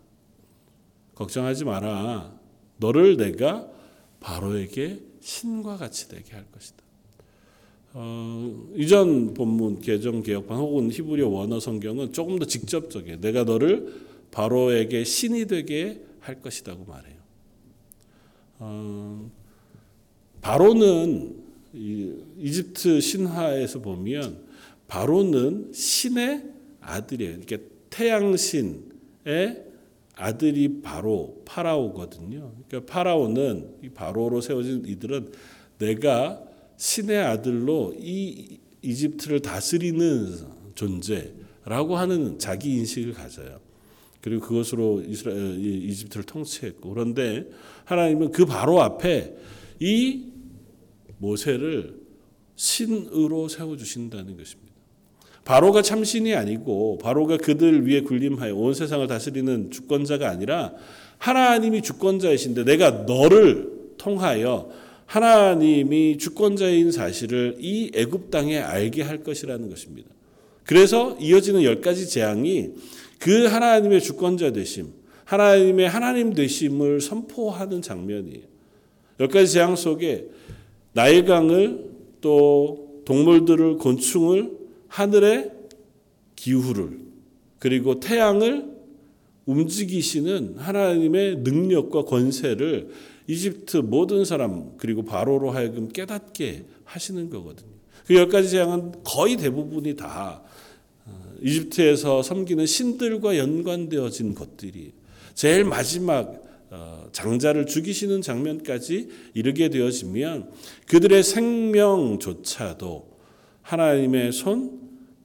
걱정하지 1.14 1.66
마라 1.66 2.32
너를 2.78 3.18
내가 3.18 3.68
바로에게 4.20 5.02
신과 5.20 5.76
같이 5.76 6.08
되게 6.08 6.32
할 6.32 6.46
것이다. 6.50 6.76
어, 7.92 8.66
이전 8.76 9.34
본문 9.34 9.82
개정 9.82 10.22
개혁판 10.22 10.56
혹은 10.56 10.90
히브리어 10.90 11.28
원어 11.28 11.60
성경은 11.60 12.14
조금 12.14 12.38
더 12.38 12.46
직접적이에요. 12.46 13.20
내가 13.20 13.44
너를 13.44 13.92
바로에게 14.30 15.04
신이 15.04 15.46
되게 15.46 16.02
할 16.20 16.40
것이라고 16.40 16.86
말해요. 16.86 17.15
어, 18.58 19.30
바로는 20.40 21.36
이, 21.74 22.14
이집트 22.38 23.00
신화에서 23.00 23.80
보면 23.80 24.44
바로는 24.88 25.72
신의 25.72 26.44
아들이에요. 26.80 27.40
그러니까 27.40 27.68
태양신의 27.90 29.64
아들이 30.14 30.80
바로 30.80 31.42
파라오거든요. 31.44 32.52
그러니까 32.68 32.92
파라오는 32.92 33.76
이 33.82 33.88
바로로 33.90 34.40
세워진 34.40 34.84
이들은 34.86 35.32
내가 35.78 36.42
신의 36.76 37.18
아들로 37.18 37.94
이 37.98 38.58
이집트를 38.82 39.40
다스리는 39.40 40.36
존재라고 40.74 41.96
하는 41.96 42.38
자기 42.38 42.76
인식을 42.76 43.12
가져요. 43.12 43.65
그리고 44.26 44.44
그것으로 44.44 45.04
이스라엘 45.06 45.56
이집트를 45.64 46.24
통치했고 46.24 46.88
그런데 46.88 47.48
하나님은 47.84 48.32
그 48.32 48.44
바로 48.44 48.82
앞에 48.82 49.32
이 49.78 50.24
모세를 51.18 51.94
신으로 52.56 53.46
세워 53.46 53.76
주신다는 53.76 54.36
것입니다. 54.36 54.72
바로가 55.44 55.80
참신이 55.80 56.34
아니고 56.34 56.98
바로가 56.98 57.36
그들 57.36 57.86
위에 57.86 58.00
군림하여 58.00 58.56
온 58.56 58.74
세상을 58.74 59.06
다스리는 59.06 59.70
주권자가 59.70 60.28
아니라 60.28 60.72
하나님이 61.18 61.82
주권자이신데 61.82 62.64
내가 62.64 62.90
너를 63.06 63.70
통하여 63.96 64.72
하나님이 65.04 66.18
주권자인 66.18 66.90
사실을 66.90 67.58
이 67.60 67.92
애굽 67.94 68.32
땅에 68.32 68.58
알게 68.58 69.02
할 69.02 69.22
것이라는 69.22 69.70
것입니다. 69.70 70.10
그래서 70.64 71.16
이어지는 71.20 71.62
열 71.62 71.80
가지 71.80 72.08
재앙이 72.08 72.72
그 73.18 73.46
하나님의 73.46 74.00
주권자 74.00 74.52
되심, 74.52 74.92
하나님의 75.24 75.88
하나님 75.88 76.32
되심을 76.32 77.00
선포하는 77.00 77.82
장면이에요. 77.82 78.44
열 79.20 79.28
가지 79.28 79.52
재앙 79.52 79.76
속에 79.76 80.28
나일강을 80.92 81.90
또 82.20 83.02
동물들을 83.04 83.78
곤충을 83.78 84.52
하늘의 84.88 85.52
기후를 86.36 87.00
그리고 87.58 88.00
태양을 88.00 88.76
움직이시는 89.46 90.56
하나님의 90.58 91.36
능력과 91.38 92.04
권세를 92.04 92.90
이집트 93.28 93.78
모든 93.78 94.24
사람 94.24 94.76
그리고 94.76 95.04
바로로 95.04 95.50
하여금 95.50 95.88
깨닫게 95.88 96.64
하시는 96.84 97.30
거거든요. 97.30 97.76
그 98.06 98.14
열 98.14 98.28
가지 98.28 98.50
재앙은 98.50 98.92
거의 99.02 99.36
대부분이 99.36 99.96
다 99.96 100.42
어, 100.42 100.45
이집트에서 101.42 102.22
섬기는 102.22 102.66
신들과 102.66 103.36
연관되어진 103.38 104.34
것들이 104.34 104.92
제일 105.34 105.64
마지막 105.64 106.44
어, 106.70 107.06
장자를 107.12 107.66
죽이시는 107.66 108.22
장면까지 108.22 109.08
이르게 109.34 109.68
되어지면 109.70 110.50
그들의 110.88 111.22
생명조차도 111.22 113.16
하나님의 113.62 114.32
손, 114.32 114.80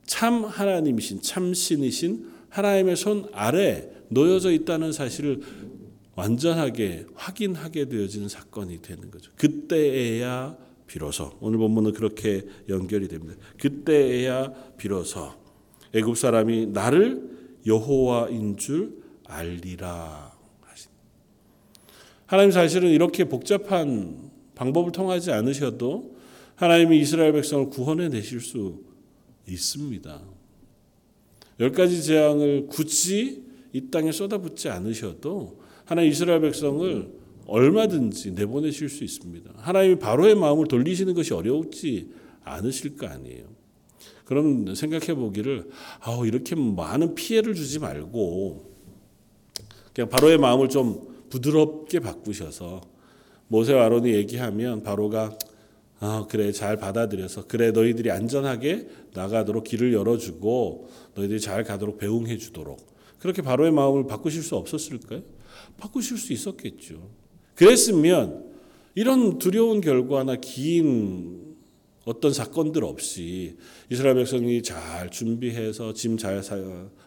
참 0.06 0.46
하나님이신, 0.46 1.22
참 1.22 1.54
신이신 1.54 2.30
하나님의 2.50 2.96
손 2.96 3.28
아래 3.34 3.90
놓여져 4.10 4.52
있다는 4.52 4.92
사실을 4.92 5.42
완전하게 6.16 7.06
확인하게 7.16 7.88
되어지는 7.88 8.28
사건이 8.28 8.82
되는 8.82 9.10
거죠. 9.10 9.32
그때에야 9.38 10.58
비로소 10.86 11.32
오늘 11.40 11.58
본문은 11.58 11.94
그렇게 11.94 12.46
연결이 12.68 13.08
됩니다. 13.08 13.36
그때에야 13.58 14.54
비로소 14.78 15.41
애굽 15.94 16.18
사람이 16.18 16.68
나를 16.68 17.30
여호와인 17.66 18.58
줄 18.58 19.02
알리라 19.26 20.34
하신. 20.62 20.92
하나님 22.26 22.52
사실은 22.52 22.90
이렇게 22.90 23.26
복잡한 23.26 24.32
방법을 24.56 24.92
통하지 24.92 25.32
않으셔도 25.32 26.16
하나님이 26.56 27.00
이스라엘 27.00 27.34
백성을 27.34 27.70
구원해 27.70 28.10
내실 28.10 28.40
수 28.40 28.80
있습니다. 29.48 30.22
열 31.60 31.72
가지 31.72 32.04
재앙을 32.04 32.68
굳이 32.68 33.44
이 33.74 33.90
땅에 33.90 34.12
쏟아붓지 34.12 34.70
않으셔도 34.70 35.60
하나님 35.86 36.12
이스라엘 36.12 36.42
백성을 36.42 37.22
얼마든지 37.46 38.32
내보내실 38.32 38.90
수 38.90 39.04
있습니다. 39.04 39.52
하나님이 39.58 40.00
바로의 40.00 40.36
마음을 40.36 40.68
돌리시는 40.68 41.14
것이 41.14 41.34
어렵지 41.34 42.12
않으실 42.44 42.98
거 42.98 43.08
아니에요. 43.08 43.46
그럼 44.32 44.74
생각해 44.76 45.14
보기를 45.14 45.70
아 46.00 46.18
이렇게 46.24 46.56
많은 46.56 47.16
피해를 47.16 47.54
주지 47.54 47.80
말고 47.80 48.72
그냥 49.94 50.10
바로의 50.10 50.38
마음을 50.38 50.70
좀 50.70 51.26
부드럽게 51.30 52.00
바꾸셔서 52.00 52.80
모세와 53.50 53.88
아론이 53.88 54.14
얘기하면 54.14 54.84
바로가 54.84 55.38
아, 56.00 56.28
그래 56.30 56.54
잘 56.54 56.78
받아들여서 56.78 57.48
그래 57.48 57.72
너희들이 57.72 58.10
안전하게 58.10 58.88
나가도록 59.14 59.66
길을 59.66 59.92
열어주고 59.92 60.88
너희들이 61.16 61.42
잘 61.42 61.66
가도록 61.66 61.98
배웅해 61.98 62.38
주도록 62.38 62.80
그렇게 63.20 63.42
바로의 63.42 63.74
마음을 63.74 64.08
바꾸실 64.08 64.44
수 64.44 64.56
없었을까요? 64.56 65.24
바꾸실 65.78 66.18
수 66.18 66.32
있었겠죠. 66.32 67.10
그랬으면 67.56 68.46
이런 68.96 69.40
두려운 69.40 69.82
결과나 69.82 70.38
긴 70.38 71.51
어떤 72.04 72.34
사건들 72.34 72.84
없이 72.84 73.58
이스라엘 73.90 74.16
백성이 74.16 74.64
잘 74.64 75.10
준비해서 75.12 75.94
짐 75.94 76.18
잘 76.18 76.42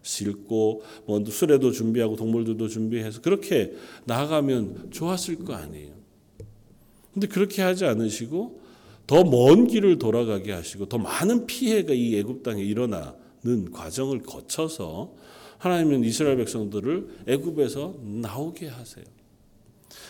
싣고 0.02 0.82
뭐 1.06 1.24
수레도 1.24 1.72
준비하고 1.72 2.16
동물들도 2.16 2.68
준비해서 2.68 3.20
그렇게 3.20 3.72
나아가면 4.04 4.90
좋았을 4.92 5.44
거 5.44 5.54
아니에요. 5.54 5.92
근데 7.12 7.26
그렇게 7.26 7.62
하지 7.62 7.84
않으시고 7.86 8.60
더 9.06 9.22
먼 9.24 9.66
길을 9.66 9.98
돌아가게 9.98 10.52
하시고 10.52 10.86
더 10.88 10.98
많은 10.98 11.46
피해가 11.46 11.92
이 11.92 12.16
애굽 12.18 12.42
땅에 12.42 12.62
일어나는 12.62 13.70
과정을 13.72 14.22
거쳐서 14.22 15.14
하나님은 15.58 16.04
이스라엘 16.04 16.36
백성들을 16.36 17.24
애굽에서 17.26 17.94
나오게 18.02 18.68
하세요. 18.68 19.04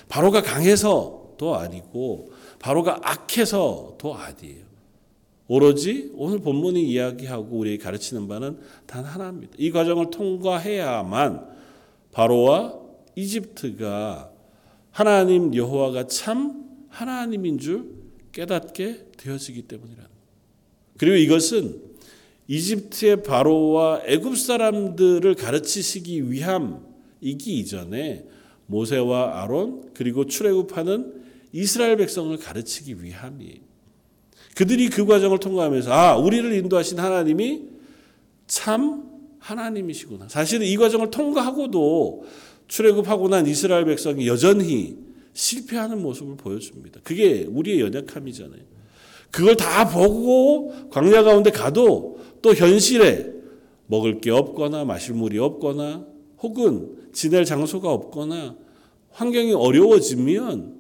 바로가 0.09 0.43
강해서도 0.43 1.55
아니고 1.57 2.33
바로가 2.59 3.01
악해서도 3.03 4.15
아니에요. 4.15 4.74
오로지 5.47 6.11
오늘 6.15 6.39
본문이 6.39 6.83
이야기하고 6.89 7.59
우리에게 7.59 7.83
가르치는 7.83 8.29
바는 8.29 8.59
단 8.87 9.05
하나입니다. 9.05 9.55
이 9.59 9.71
과정을 9.71 10.11
통과해야만 10.11 11.47
바로와 12.13 12.81
이집트가 13.15 14.33
하나님 14.91 15.55
여호와가 15.55 16.07
참 16.07 16.65
하나님인 16.89 17.59
줄 17.59 17.91
깨닫게 18.33 19.07
되어지기 19.17 19.63
때문이라는 19.63 20.11
그리고 20.97 21.17
이것은 21.17 21.81
이집트의 22.47 23.23
바로와 23.23 24.03
애굽 24.07 24.37
사람들을 24.39 25.35
가르치시기 25.35 26.31
위함이기 26.31 27.59
이전에 27.59 28.27
모세와 28.67 29.43
아론 29.43 29.91
그리고 29.95 30.27
출애굽하는 30.27 31.25
이스라엘 31.53 31.97
백성을 31.97 32.37
가르치기 32.37 33.03
위함이에요. 33.03 33.74
그들이 34.55 34.89
그 34.89 35.05
과정을 35.05 35.39
통과하면서 35.39 35.93
아 35.93 36.17
우리를 36.17 36.53
인도하신 36.53 36.99
하나님이 36.99 37.63
참 38.47 39.05
하나님이시구나. 39.41 40.29
사실은 40.29 40.67
이 40.67 40.77
과정을 40.77 41.11
통과하고도 41.11 42.25
출애굽하고 42.69 43.29
난 43.29 43.47
이스라엘 43.47 43.85
백성이 43.85 44.27
여전히 44.27 44.97
실패하는 45.35 46.01
모습을 46.01 46.37
보여줍니다. 46.37 47.01
그게 47.03 47.47
우리의 47.51 47.81
연약함이잖아요. 47.81 48.63
그걸 49.31 49.57
다 49.57 49.89
보고 49.89 50.73
광야 50.91 51.25
가운데 51.25 51.51
가도 51.51 52.21
또 52.41 52.55
현실에 52.55 53.33
먹을 53.87 54.21
게 54.21 54.31
없거나 54.31 54.85
마실 54.85 55.15
물이 55.15 55.39
없거나 55.39 56.07
혹은 56.39 56.97
지낼 57.13 57.45
장소가 57.45 57.91
없거나 57.93 58.57
환경이 59.11 59.53
어려워지면 59.53 60.75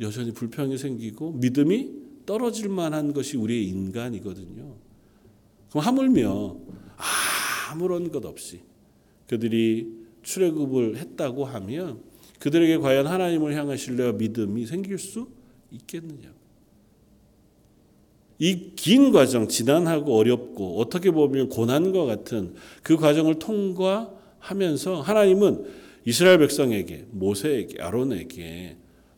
여전히 0.00 0.32
불평이 0.32 0.76
생기고 0.76 1.32
믿음이 1.32 2.05
떨어질 2.26 2.68
만한 2.68 3.12
것이 3.12 3.36
우리의 3.36 3.66
인간이거든요. 3.68 4.74
그럼 5.70 5.84
하물며 5.84 6.56
아무런 7.70 8.10
것 8.10 8.24
없이 8.24 8.60
그들이 9.28 9.92
출애굽을 10.22 10.96
했다고 10.96 11.44
하면 11.44 12.00
그들에게 12.38 12.78
과연 12.78 13.06
하나님을 13.06 13.54
향한 13.54 13.76
신뢰와 13.76 14.12
믿음이 14.12 14.66
생길 14.66 14.98
수 14.98 15.28
있겠느냐? 15.70 16.34
이 18.38 18.72
긴 18.76 19.12
과정, 19.12 19.48
지난하고 19.48 20.14
어렵고 20.16 20.78
어떻게 20.78 21.10
보면 21.10 21.48
고난과 21.48 22.04
같은 22.04 22.54
그 22.82 22.96
과정을 22.96 23.38
통과하면서 23.38 25.00
하나님은 25.00 25.64
이스라엘 26.04 26.38
백성에게, 26.38 27.06
모세에게, 27.10 27.82
아론에게 27.82 28.76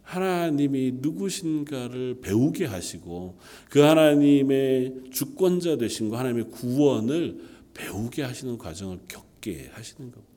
하나님이 0.08 0.92
누구신가를 1.02 2.20
배우게 2.22 2.64
하시고 2.64 3.36
그 3.68 3.80
하나님의 3.80 4.94
주권자 5.12 5.76
되신 5.76 6.08
거 6.08 6.16
하나님의 6.16 6.44
구원을 6.50 7.38
배우게 7.74 8.22
하시는 8.22 8.56
과정을 8.56 9.00
겪게 9.06 9.68
하시는 9.70 10.10
겁니다. 10.10 10.32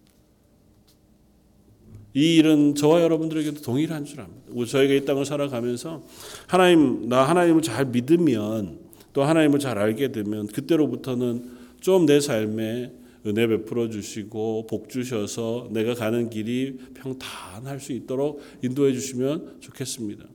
이 2.13 2.35
일은 2.35 2.75
저와 2.75 3.01
여러분들에게도 3.01 3.61
동일한 3.61 4.03
줄 4.03 4.19
압니다. 4.19 4.65
저희가 4.65 4.93
이 4.93 5.05
땅을 5.05 5.23
살아가면서 5.23 6.03
하나님 6.47 7.07
나 7.07 7.23
하나님을 7.23 7.61
잘 7.61 7.85
믿으면 7.85 8.77
또 9.13 9.23
하나님을 9.23 9.59
잘 9.59 9.77
알게 9.77 10.11
되면 10.11 10.47
그때로부터는 10.47 11.61
좀 11.79 12.05
내 12.05 12.19
삶에 12.19 12.91
은혜 13.25 13.47
베풀어 13.47 13.89
주시고 13.89 14.67
복 14.67 14.89
주셔서 14.89 15.69
내가 15.71 15.93
가는 15.93 16.29
길이 16.29 16.77
평탄할 16.95 17.79
수 17.79 17.93
있도록 17.93 18.41
인도해 18.63 18.93
주시면 18.93 19.57
좋겠습니다. 19.59 20.25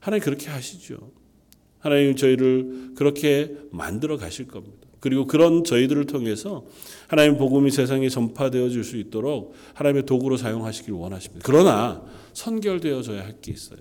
하나님 0.00 0.24
그렇게 0.24 0.48
하시죠. 0.48 1.12
하나님 1.78 2.16
저희를 2.16 2.92
그렇게 2.96 3.56
만들어 3.70 4.16
가실 4.16 4.48
겁니다. 4.48 4.88
그리고 5.00 5.26
그런 5.26 5.64
저희들을 5.64 6.06
통해서 6.06 6.64
하나님 7.08 7.36
복음이 7.36 7.70
세상에 7.70 8.08
전파되어 8.08 8.70
줄수 8.70 8.96
있도록 8.96 9.54
하나님의 9.74 10.06
도구로 10.06 10.36
사용하시길 10.38 10.92
원하십니다. 10.94 11.42
그러나 11.44 12.04
선결되어져야 12.32 13.22
할 13.24 13.40
게 13.42 13.52
있어요. 13.52 13.80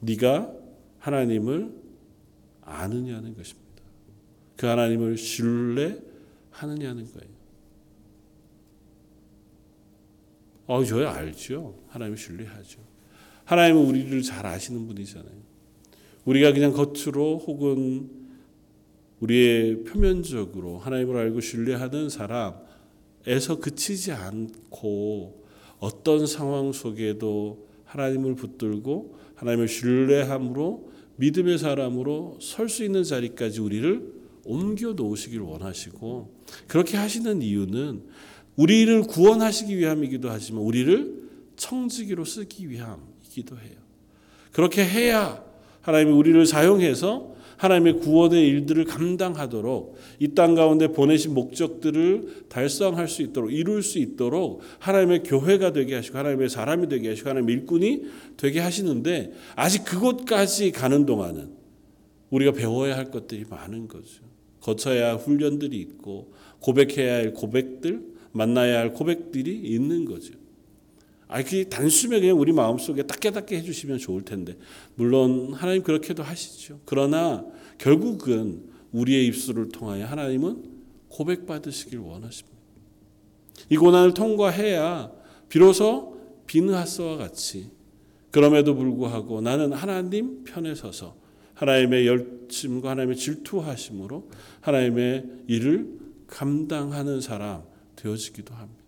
네가 0.00 0.52
하나님을 0.98 1.70
아느냐는 2.62 3.34
것입니다. 3.36 3.82
그 4.56 4.66
하나님을 4.66 5.16
신뢰 5.16 5.96
하느냐는 6.54 7.04
거예요. 7.12 7.34
어, 10.66 10.82
저야 10.84 11.12
알죠. 11.12 11.74
하나님을 11.88 12.16
신뢰하죠. 12.16 12.80
하나님은 13.44 13.84
우리를 13.86 14.22
잘 14.22 14.46
아시는 14.46 14.86
분이잖아요. 14.86 15.34
우리가 16.24 16.52
그냥 16.52 16.72
겉으로 16.72 17.38
혹은 17.38 18.08
우리의 19.20 19.84
표면적으로 19.84 20.78
하나님을 20.78 21.16
알고 21.16 21.40
신뢰하는 21.40 22.08
사람에서 22.08 23.58
그치지 23.60 24.12
않고 24.12 25.44
어떤 25.78 26.26
상황 26.26 26.72
속에도 26.72 27.68
하나님을 27.84 28.34
붙들고 28.36 29.18
하나님을 29.34 29.68
신뢰함으로 29.68 30.92
믿음의 31.16 31.58
사람으로 31.58 32.38
설 32.40 32.68
수 32.68 32.84
있는 32.84 33.04
자리까지 33.04 33.60
우리를 33.60 34.23
옮겨 34.44 34.92
놓으시길 34.92 35.40
원하시고 35.40 36.34
그렇게 36.66 36.96
하시는 36.96 37.42
이유는 37.42 38.02
우리를 38.56 39.02
구원하시기 39.02 39.76
위함이기도 39.76 40.30
하지만 40.30 40.62
우리를 40.62 41.24
청지기로 41.56 42.24
쓰기 42.24 42.70
위함이기도 42.70 43.56
해요. 43.58 43.76
그렇게 44.52 44.84
해야 44.84 45.44
하나님이 45.80 46.12
우리를 46.12 46.46
사용해서 46.46 47.34
하나님의 47.56 48.00
구원의 48.00 48.46
일들을 48.48 48.84
감당하도록 48.84 49.96
이 50.20 50.34
땅 50.34 50.54
가운데 50.54 50.88
보내신 50.88 51.34
목적들을 51.34 52.46
달성할 52.48 53.06
수 53.08 53.22
있도록 53.22 53.52
이룰 53.52 53.82
수 53.82 53.98
있도록 53.98 54.60
하나님의 54.80 55.22
교회가 55.22 55.72
되게 55.72 55.94
하시고 55.94 56.18
하나님의 56.18 56.48
사람이 56.48 56.88
되게 56.88 57.10
하시고 57.10 57.28
하나님의 57.28 57.54
일꾼이 57.54 58.02
되게 58.36 58.60
하시는데 58.60 59.32
아직 59.54 59.84
그곳까지 59.84 60.72
가는 60.72 61.06
동안은 61.06 61.50
우리가 62.30 62.52
배워야 62.52 62.96
할 62.96 63.10
것들이 63.10 63.44
많은 63.48 63.86
거죠. 63.86 64.33
거쳐야 64.64 65.10
할 65.10 65.16
훈련들이 65.16 65.76
있고 65.78 66.32
고백해야 66.60 67.16
할 67.16 67.34
고백들, 67.34 68.02
만나야 68.32 68.78
할 68.78 68.94
고백들이 68.94 69.54
있는 69.54 70.06
거죠. 70.06 70.32
아, 71.28 71.42
그 71.42 71.68
단숨에 71.68 72.20
그냥 72.20 72.40
우리 72.40 72.52
마음속에 72.52 73.02
딱 73.02 73.20
깨닫게 73.20 73.58
해주시면 73.58 73.98
좋을 73.98 74.22
텐데. 74.22 74.56
물론 74.94 75.52
하나님 75.52 75.82
그렇게도 75.82 76.22
하시죠. 76.22 76.80
그러나 76.86 77.44
결국은 77.76 78.62
우리의 78.92 79.26
입술을 79.26 79.68
통하여 79.68 80.06
하나님은 80.06 80.64
고백받으시길 81.08 81.98
원하십니다. 81.98 82.56
이 83.68 83.76
고난을 83.76 84.14
통과해야 84.14 85.12
비로소 85.50 86.18
비느하스와 86.46 87.16
같이 87.18 87.70
그럼에도 88.30 88.74
불구하고 88.74 89.42
나는 89.42 89.72
하나님 89.72 90.42
편에 90.44 90.74
서서 90.74 91.16
하나님의 91.54 92.06
열심과 92.06 92.90
하나님의 92.90 93.16
질투하심으로 93.16 94.28
하나님의 94.60 95.24
일을 95.46 95.98
감당하는 96.26 97.20
사람 97.20 97.62
되어지기도 97.96 98.54
합니다. 98.54 98.82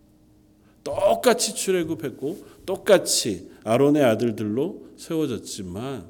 똑같이 0.83 1.53
출애굽했고 1.53 2.45
똑같이 2.65 3.49
아론의 3.63 4.03
아들들로 4.03 4.87
세워졌지만 4.95 6.07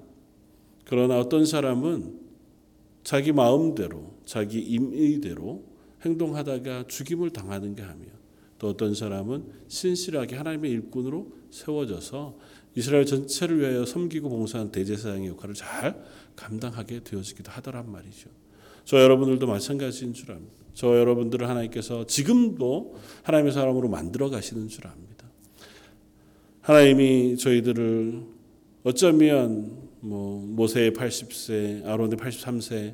그러나 0.86 1.20
어떤 1.20 1.46
사람은 1.46 2.20
자기 3.04 3.32
마음대로 3.32 4.14
자기 4.26 4.60
임의대로 4.60 5.64
행동하다가 6.06 6.86
죽임을 6.88 7.32
당하는 7.32 7.76
게 7.76 7.82
하며 7.82 8.06
또 8.60 8.70
어떤 8.70 8.94
사람은 8.94 9.46
신실하게 9.68 10.36
하나님의 10.36 10.72
일꾼으로 10.72 11.32
세워져서 11.50 12.38
이스라엘 12.78 13.08
전체를 13.08 13.60
위하여 13.60 13.86
섬기고 13.86 14.30
봉사한 14.30 14.72
대제사장의 14.72 15.30
역할을 15.30 15.56
잘 15.56 16.00
감당하게 16.36 17.04
되어지기도 17.04 17.52
하더란 17.52 17.92
말이죠. 17.92 18.30
저 18.86 19.02
여러분들도 19.02 19.48
마찬가지인 19.48 20.14
줄 20.14 20.32
압니다. 20.32 20.54
저 20.76 20.96
여러분들을 20.96 21.50
하나님께서 21.50 22.06
지금도 22.06 22.96
하나님의 23.24 23.52
사람으로 23.52 23.90
만들어 23.90 24.30
가시는 24.30 24.68
줄 24.68 24.86
압니다. 24.86 25.28
하나님이 26.62 27.38
저희들을 27.38 28.22
어쩌면 28.84 29.90
뭐 30.00 30.46
모세의 30.46 30.92
80세, 30.92 31.84
아론의 31.84 32.20
83세 32.20 32.94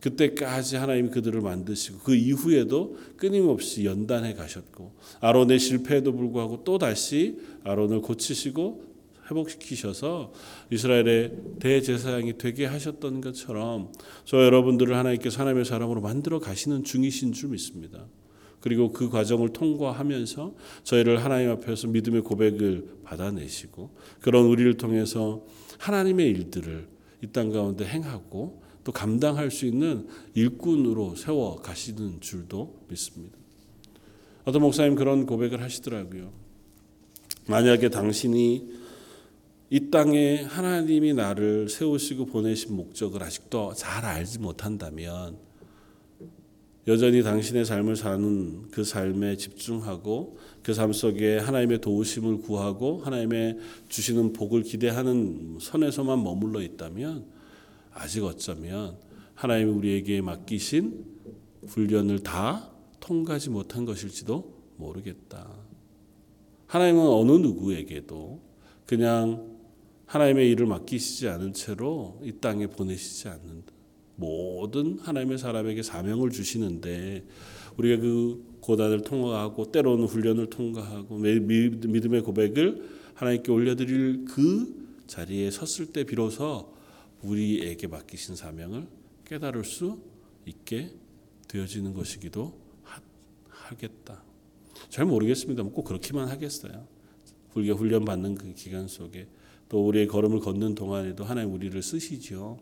그때까지 0.00 0.76
하나님이 0.76 1.08
그들을 1.08 1.40
만드시고 1.40 2.00
그 2.00 2.14
이후에도 2.14 2.98
끊임없이 3.16 3.86
연단해 3.86 4.34
가셨고 4.34 4.92
아론의 5.20 5.58
실패에도 5.58 6.12
불구하고 6.12 6.64
또 6.64 6.76
다시 6.76 7.38
아론을 7.64 8.02
고치시고 8.02 8.91
회복시키셔서 9.30 10.32
이스라엘의 10.70 11.32
대제사장이 11.60 12.38
되게 12.38 12.66
하셨던 12.66 13.20
것처럼 13.20 13.92
저 14.24 14.44
여러분들을 14.44 14.96
하나님께서 14.96 15.40
하나님의 15.40 15.64
사람으로 15.64 16.00
만들어 16.00 16.38
가시는 16.38 16.84
중이신 16.84 17.32
줄 17.32 17.50
믿습니다. 17.50 18.06
그리고 18.60 18.92
그 18.92 19.08
과정을 19.08 19.52
통과하면서 19.52 20.54
저희를 20.84 21.24
하나님 21.24 21.50
앞에서 21.50 21.88
믿음의 21.88 22.22
고백을 22.22 22.98
받아내시고 23.04 23.90
그런 24.20 24.44
우리를 24.46 24.76
통해서 24.76 25.44
하나님의 25.78 26.28
일들을 26.30 26.88
이 27.24 27.26
땅 27.32 27.50
가운데 27.50 27.84
행하고 27.86 28.62
또 28.84 28.90
감당할 28.92 29.50
수 29.50 29.64
있는 29.66 30.08
일꾼으로 30.34 31.14
세워 31.14 31.56
가시는 31.56 32.20
줄도 32.20 32.80
믿습니다. 32.88 33.36
어떤 34.44 34.62
목사님 34.62 34.96
그런 34.96 35.24
고백을 35.24 35.62
하시더라고요. 35.62 36.32
만약에 37.46 37.90
당신이 37.90 38.81
이 39.72 39.88
땅에 39.90 40.42
하나님이 40.42 41.14
나를 41.14 41.70
세우시고 41.70 42.26
보내신 42.26 42.76
목적을 42.76 43.22
아직도 43.22 43.72
잘 43.72 44.04
알지 44.04 44.38
못한다면 44.38 45.38
여전히 46.86 47.22
당신의 47.22 47.64
삶을 47.64 47.96
사는 47.96 48.68
그 48.70 48.84
삶에 48.84 49.36
집중하고 49.38 50.36
그 50.62 50.74
삶 50.74 50.92
속에 50.92 51.38
하나님의 51.38 51.80
도우심을 51.80 52.42
구하고 52.42 53.00
하나님의 53.00 53.56
주시는 53.88 54.34
복을 54.34 54.62
기대하는 54.62 55.56
선에서만 55.58 56.22
머물러 56.22 56.60
있다면 56.60 57.24
아직 57.94 58.24
어쩌면 58.24 58.98
하나님이 59.34 59.70
우리에게 59.70 60.20
맡기신 60.20 61.02
훈련을 61.68 62.18
다 62.18 62.70
통과하지 63.00 63.48
못한 63.48 63.86
것일지도 63.86 64.52
모르겠다. 64.76 65.48
하나님은 66.66 67.06
어느 67.06 67.32
누구에게도 67.32 68.38
그냥 68.84 69.51
하나님의 70.12 70.50
일을 70.50 70.66
맡기시지 70.66 71.26
않은 71.28 71.54
채로 71.54 72.20
이 72.22 72.32
땅에 72.32 72.66
보내시지 72.66 73.28
않는다. 73.28 73.72
모든 74.16 74.98
하나님의 74.98 75.38
사람에게 75.38 75.82
사명을 75.82 76.28
주시는데 76.28 77.24
우리가 77.78 78.02
그 78.02 78.58
고단을 78.60 79.00
통과하고 79.04 79.72
때로는 79.72 80.04
훈련을 80.04 80.50
통과하고 80.50 81.16
믿음의 81.16 82.20
고백을 82.24 82.90
하나님께 83.14 83.50
올려드릴 83.50 84.26
그 84.26 84.86
자리에 85.06 85.50
섰을 85.50 85.94
때 85.94 86.04
비로소 86.04 86.74
우리에게 87.22 87.86
맡기신 87.86 88.36
사명을 88.36 88.86
깨달을 89.24 89.64
수 89.64 89.98
있게 90.44 90.90
되어지는 91.48 91.94
것이기도 91.94 92.60
하겠다. 93.48 94.22
잘 94.90 95.06
모르겠습니다. 95.06 95.62
꼭 95.62 95.84
그렇게만 95.84 96.28
하겠어요. 96.28 96.86
훈련 97.54 98.04
받는 98.04 98.34
그 98.34 98.52
기간 98.52 98.88
속에 98.88 99.26
또 99.72 99.86
우리의 99.86 100.06
걸음을 100.06 100.40
걷는 100.40 100.74
동안에도 100.74 101.24
하나님 101.24 101.54
우리를 101.54 101.82
쓰시죠. 101.82 102.58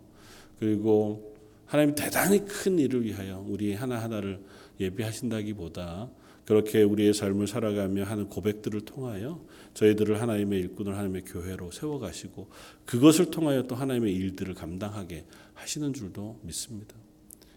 그리고 0.60 1.34
하나님 1.66 1.96
대단히 1.96 2.44
큰 2.44 2.78
일을 2.78 3.04
위하여 3.04 3.44
우리 3.48 3.74
하나하나를 3.74 4.40
예비하신다기보다 4.78 6.08
그렇게 6.44 6.84
우리의 6.84 7.12
삶을 7.12 7.48
살아가며 7.48 8.04
하는 8.04 8.28
고백들을 8.28 8.82
통하여 8.82 9.44
저희들을 9.74 10.20
하나님의 10.20 10.60
일꾼을 10.60 10.94
하나님의 10.94 11.22
교회로 11.24 11.72
세워가시고 11.72 12.48
그것을 12.84 13.32
통하여 13.32 13.64
또 13.64 13.74
하나님의 13.74 14.14
일들을 14.14 14.54
감당하게 14.54 15.24
하시는 15.54 15.92
줄도 15.92 16.38
믿습니다. 16.44 16.94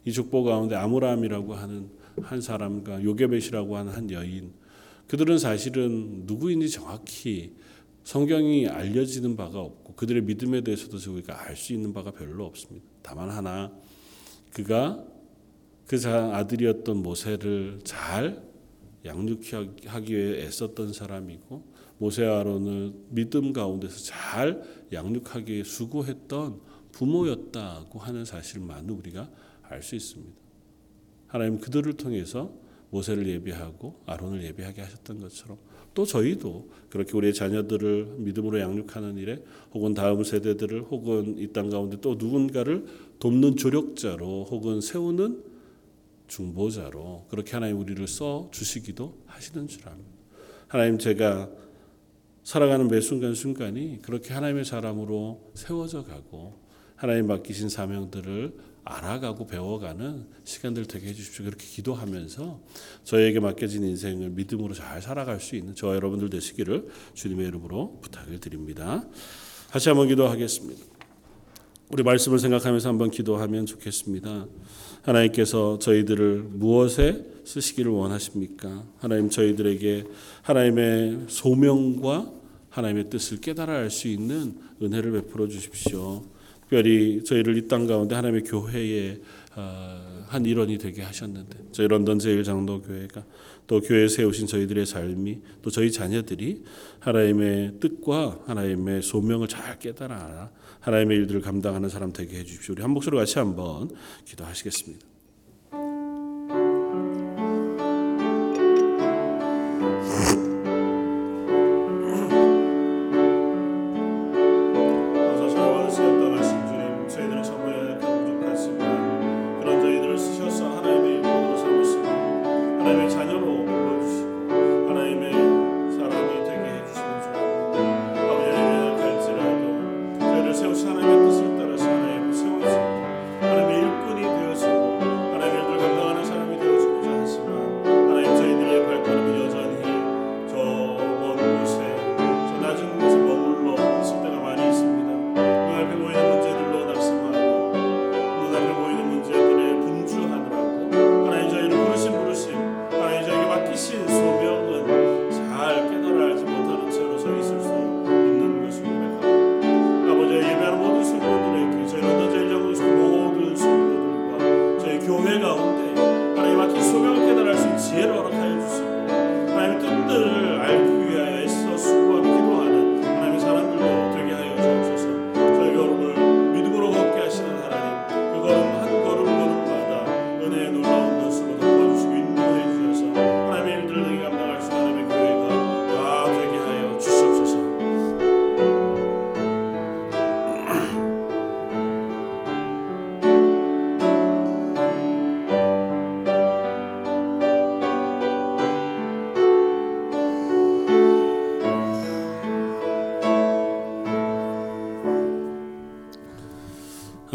이 0.03 0.11
축복 0.11 0.45
가운데 0.45 0.75
아므라함이라고 0.75 1.53
하는 1.53 1.91
한 2.23 2.41
사람과 2.41 3.03
요게벳이라고 3.03 3.77
하는 3.77 3.93
한 3.93 4.09
여인 4.09 4.51
그들은 5.07 5.37
사실은 5.37 6.23
누구인지 6.25 6.71
정확히 6.71 7.53
성경이 8.03 8.67
알려지는 8.67 9.35
바가 9.37 9.59
없고 9.59 9.93
그들의 9.95 10.23
믿음에 10.23 10.61
대해서도 10.61 10.97
저희가 10.97 11.47
알 11.47 11.55
수 11.55 11.73
있는 11.73 11.93
바가 11.93 12.11
별로 12.11 12.45
없습니다. 12.45 12.85
다만 13.01 13.29
하나 13.29 13.71
그가 14.51 15.05
그 15.87 15.97
아들이었던 16.07 16.97
모세를 16.97 17.79
잘 17.83 18.43
양육하기 19.05 20.15
위해 20.15 20.43
애썼던 20.43 20.93
사람이고 20.93 21.73
모세와 21.97 22.41
아론을 22.41 22.93
믿음 23.09 23.53
가운데서 23.53 23.97
잘 24.03 24.63
양육하기 24.91 25.51
위해 25.51 25.63
수고했던 25.63 26.59
부모였다고 26.91 27.99
하는 27.99 28.25
사실만은 28.25 28.89
우리가 28.91 29.29
알 29.63 29.81
수 29.81 29.95
있습니다. 29.95 30.33
하나님 31.27 31.59
그들을 31.59 31.93
통해서 31.93 32.53
모세를 32.91 33.27
예비하고 33.27 34.01
아론을 34.05 34.43
예비하게 34.43 34.81
하셨던 34.81 35.19
것처럼 35.19 35.57
또 35.93 36.05
저희도 36.05 36.69
그렇게 36.89 37.13
우리의 37.17 37.33
자녀들을 37.33 38.15
믿음으로 38.19 38.59
양육하는 38.59 39.17
일에 39.17 39.43
혹은 39.73 39.93
다음 39.93 40.23
세대들을 40.23 40.83
혹은 40.83 41.37
이 41.37 41.47
땅 41.51 41.69
가운데 41.69 41.97
또 42.01 42.15
누군가를 42.15 42.85
돕는 43.19 43.55
조력자로 43.57 44.45
혹은 44.49 44.81
세우는 44.81 45.43
중보자로 46.27 47.25
그렇게 47.29 47.51
하나님 47.53 47.79
우리를 47.79 48.07
써 48.07 48.49
주시기도 48.51 49.17
하시는 49.25 49.67
줄 49.67 49.87
압니다. 49.87 50.09
하나님 50.67 50.97
제가 50.97 51.49
살아가는 52.43 52.87
매 52.87 52.99
순간 53.01 53.35
순간이 53.35 53.99
그렇게 54.01 54.33
하나님의 54.33 54.65
사람으로 54.65 55.51
세워져 55.53 56.03
가고 56.03 56.59
하나님 56.95 57.27
맡기신 57.27 57.69
사명들을 57.69 58.53
알아가고 58.85 59.47
배워가는 59.47 60.25
시간들 60.43 60.85
되게 60.85 61.07
해주십시오. 61.07 61.45
그렇게 61.45 61.65
기도하면서 61.65 62.59
저에게 63.03 63.39
맡겨진 63.39 63.83
인생을 63.83 64.29
믿음으로 64.31 64.73
잘 64.73 65.01
살아갈 65.01 65.39
수 65.39 65.55
있는 65.55 65.73
저 65.75 65.95
여러분들 65.95 66.29
되시기를 66.29 66.89
주님의 67.13 67.47
이름으로 67.47 67.99
부탁을 68.01 68.39
드립니다. 68.39 69.05
다시 69.71 69.89
한번 69.89 70.07
기도하겠습니다. 70.07 70.83
우리 71.89 72.03
말씀을 72.03 72.39
생각하면서 72.39 72.89
한번 72.89 73.11
기도하면 73.11 73.65
좋겠습니다. 73.65 74.47
하나님께서 75.03 75.79
저희들을 75.79 76.43
무엇에 76.43 77.25
쓰시기를 77.45 77.91
원하십니까? 77.91 78.85
하나님 78.99 79.29
저희들에게 79.29 80.05
하나님의 80.41 81.25
소명과 81.27 82.31
하나님의 82.69 83.09
뜻을 83.09 83.37
깨달아 83.41 83.73
알 83.73 83.89
수 83.91 84.07
있는 84.07 84.57
은혜를 84.81 85.11
베풀어 85.11 85.47
주십시오. 85.47 86.23
특별히 86.73 87.23
저희를 87.23 87.55
이 87.57 87.67
땅 87.67 87.85
가운데 87.85 88.15
하나님의 88.15 88.43
교회의 88.45 89.21
어, 89.55 90.25
한 90.27 90.43
일원이 90.43 90.79
되게 90.79 91.03
하셨는데 91.03 91.67
저희 91.71 91.87
런던 91.87 92.17
제일 92.17 92.43
장로 92.43 92.81
교회가 92.81 93.23
또 93.67 93.79
교회에 93.79 94.07
세우신 94.07 94.47
저희들의 94.47 94.87
삶이 94.87 95.39
또 95.61 95.69
저희 95.69 95.91
자녀들이 95.91 96.63
하나님의 96.99 97.73
뜻과 97.79 98.39
하나님의 98.47 99.03
소명을 99.03 99.47
잘 99.47 99.77
깨달아 99.77 100.49
하나님의 100.79 101.17
일들을 101.19 101.41
감당하는 101.41 101.89
사람 101.89 102.11
되게 102.11 102.39
해주십시오. 102.39 102.73
우리 102.73 102.81
한 102.81 102.89
목소리 102.89 103.17
같이 103.17 103.37
한번 103.37 103.91
기도하시겠습니다. 104.25 105.12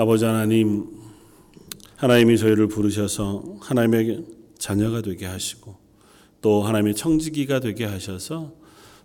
아버지 0.00 0.24
하나님, 0.24 0.86
하나님이 1.96 2.38
저희를 2.38 2.68
부르셔서 2.68 3.56
하나님의 3.58 4.26
자녀가 4.56 5.02
되게 5.02 5.26
하시고 5.26 5.74
또 6.40 6.62
하나님의 6.62 6.94
청지기가 6.94 7.58
되게 7.58 7.84
하셔서 7.84 8.54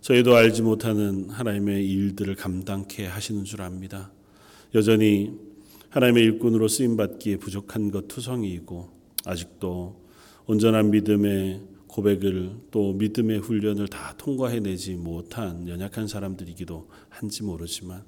저희도 0.02 0.36
알지 0.36 0.62
못하는 0.62 1.28
하나님의 1.30 1.84
일들을 1.84 2.36
감당케 2.36 3.06
하시는 3.06 3.42
줄 3.42 3.62
압니다. 3.62 4.12
여전히 4.76 5.32
하나님의 5.88 6.22
일꾼으로 6.22 6.68
쓰임 6.68 6.96
받기에 6.96 7.38
부족한 7.38 7.90
것 7.90 8.06
투성이이고 8.06 8.88
아직도 9.24 10.00
온전한 10.46 10.92
믿음의 10.92 11.60
고백을 11.88 12.52
또 12.70 12.92
믿음의 12.92 13.40
훈련을 13.40 13.88
다 13.88 14.14
통과해내지 14.16 14.94
못한 14.94 15.66
연약한 15.68 16.06
사람들이기도 16.06 16.88
한지 17.08 17.42
모르지만 17.42 18.04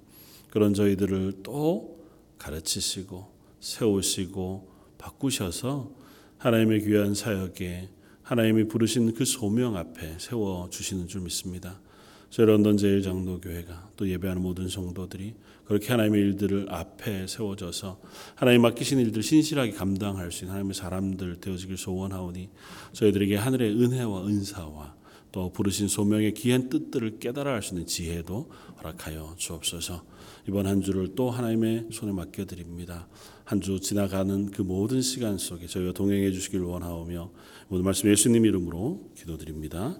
그런 0.50 0.72
저희들을 0.72 1.40
또 1.42 1.95
가르치시고 2.38 3.32
세우시고 3.60 4.68
바꾸셔서 4.98 5.90
하나님의 6.38 6.84
귀한 6.84 7.14
사역에 7.14 7.88
하나님이 8.22 8.64
부르신 8.68 9.14
그 9.14 9.24
소명 9.24 9.76
앞에 9.76 10.16
세워 10.18 10.68
주시는 10.70 11.08
줄 11.08 11.22
믿습니다. 11.22 11.80
저희 12.28 12.46
런던 12.46 12.76
제일 12.76 13.02
장로교회가 13.02 13.90
또 13.96 14.08
예배하는 14.08 14.42
모든 14.42 14.68
성도들이 14.68 15.34
그렇게 15.64 15.88
하나님의 15.88 16.20
일들을 16.20 16.66
앞에 16.70 17.26
세워져서 17.26 18.00
하나님 18.34 18.62
맡기신 18.62 18.98
일들 18.98 19.22
신실하게 19.22 19.72
감당할 19.72 20.32
수 20.32 20.44
있는 20.44 20.52
하나님의 20.52 20.74
사람들 20.74 21.40
되어지길 21.40 21.76
소원하오니 21.76 22.50
저희들에게 22.92 23.36
하늘의 23.36 23.80
은혜와 23.80 24.26
은사와 24.26 24.96
또 25.32 25.52
부르신 25.52 25.88
소명의 25.88 26.34
귀한 26.34 26.68
뜻들을 26.68 27.18
깨달아 27.18 27.52
할 27.52 27.62
수 27.62 27.74
있는 27.74 27.86
지혜도 27.86 28.50
허락하여 28.78 29.34
주옵소서. 29.36 30.02
이번 30.48 30.66
한 30.66 30.80
주를 30.80 31.14
또 31.14 31.30
하나님의 31.30 31.88
손에 31.90 32.12
맡겨 32.12 32.44
드립니다. 32.46 33.08
한 33.44 33.60
주 33.60 33.80
지나가는 33.80 34.50
그 34.50 34.62
모든 34.62 35.00
시간 35.02 35.38
속에 35.38 35.66
저희와 35.66 35.92
동행해 35.92 36.30
주시길 36.32 36.60
원하오며 36.60 37.30
모든 37.68 37.84
말씀 37.84 38.10
예수님 38.10 38.44
이름으로 38.44 39.10
기도드립니다. 39.16 39.96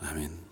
아멘. 0.00 0.49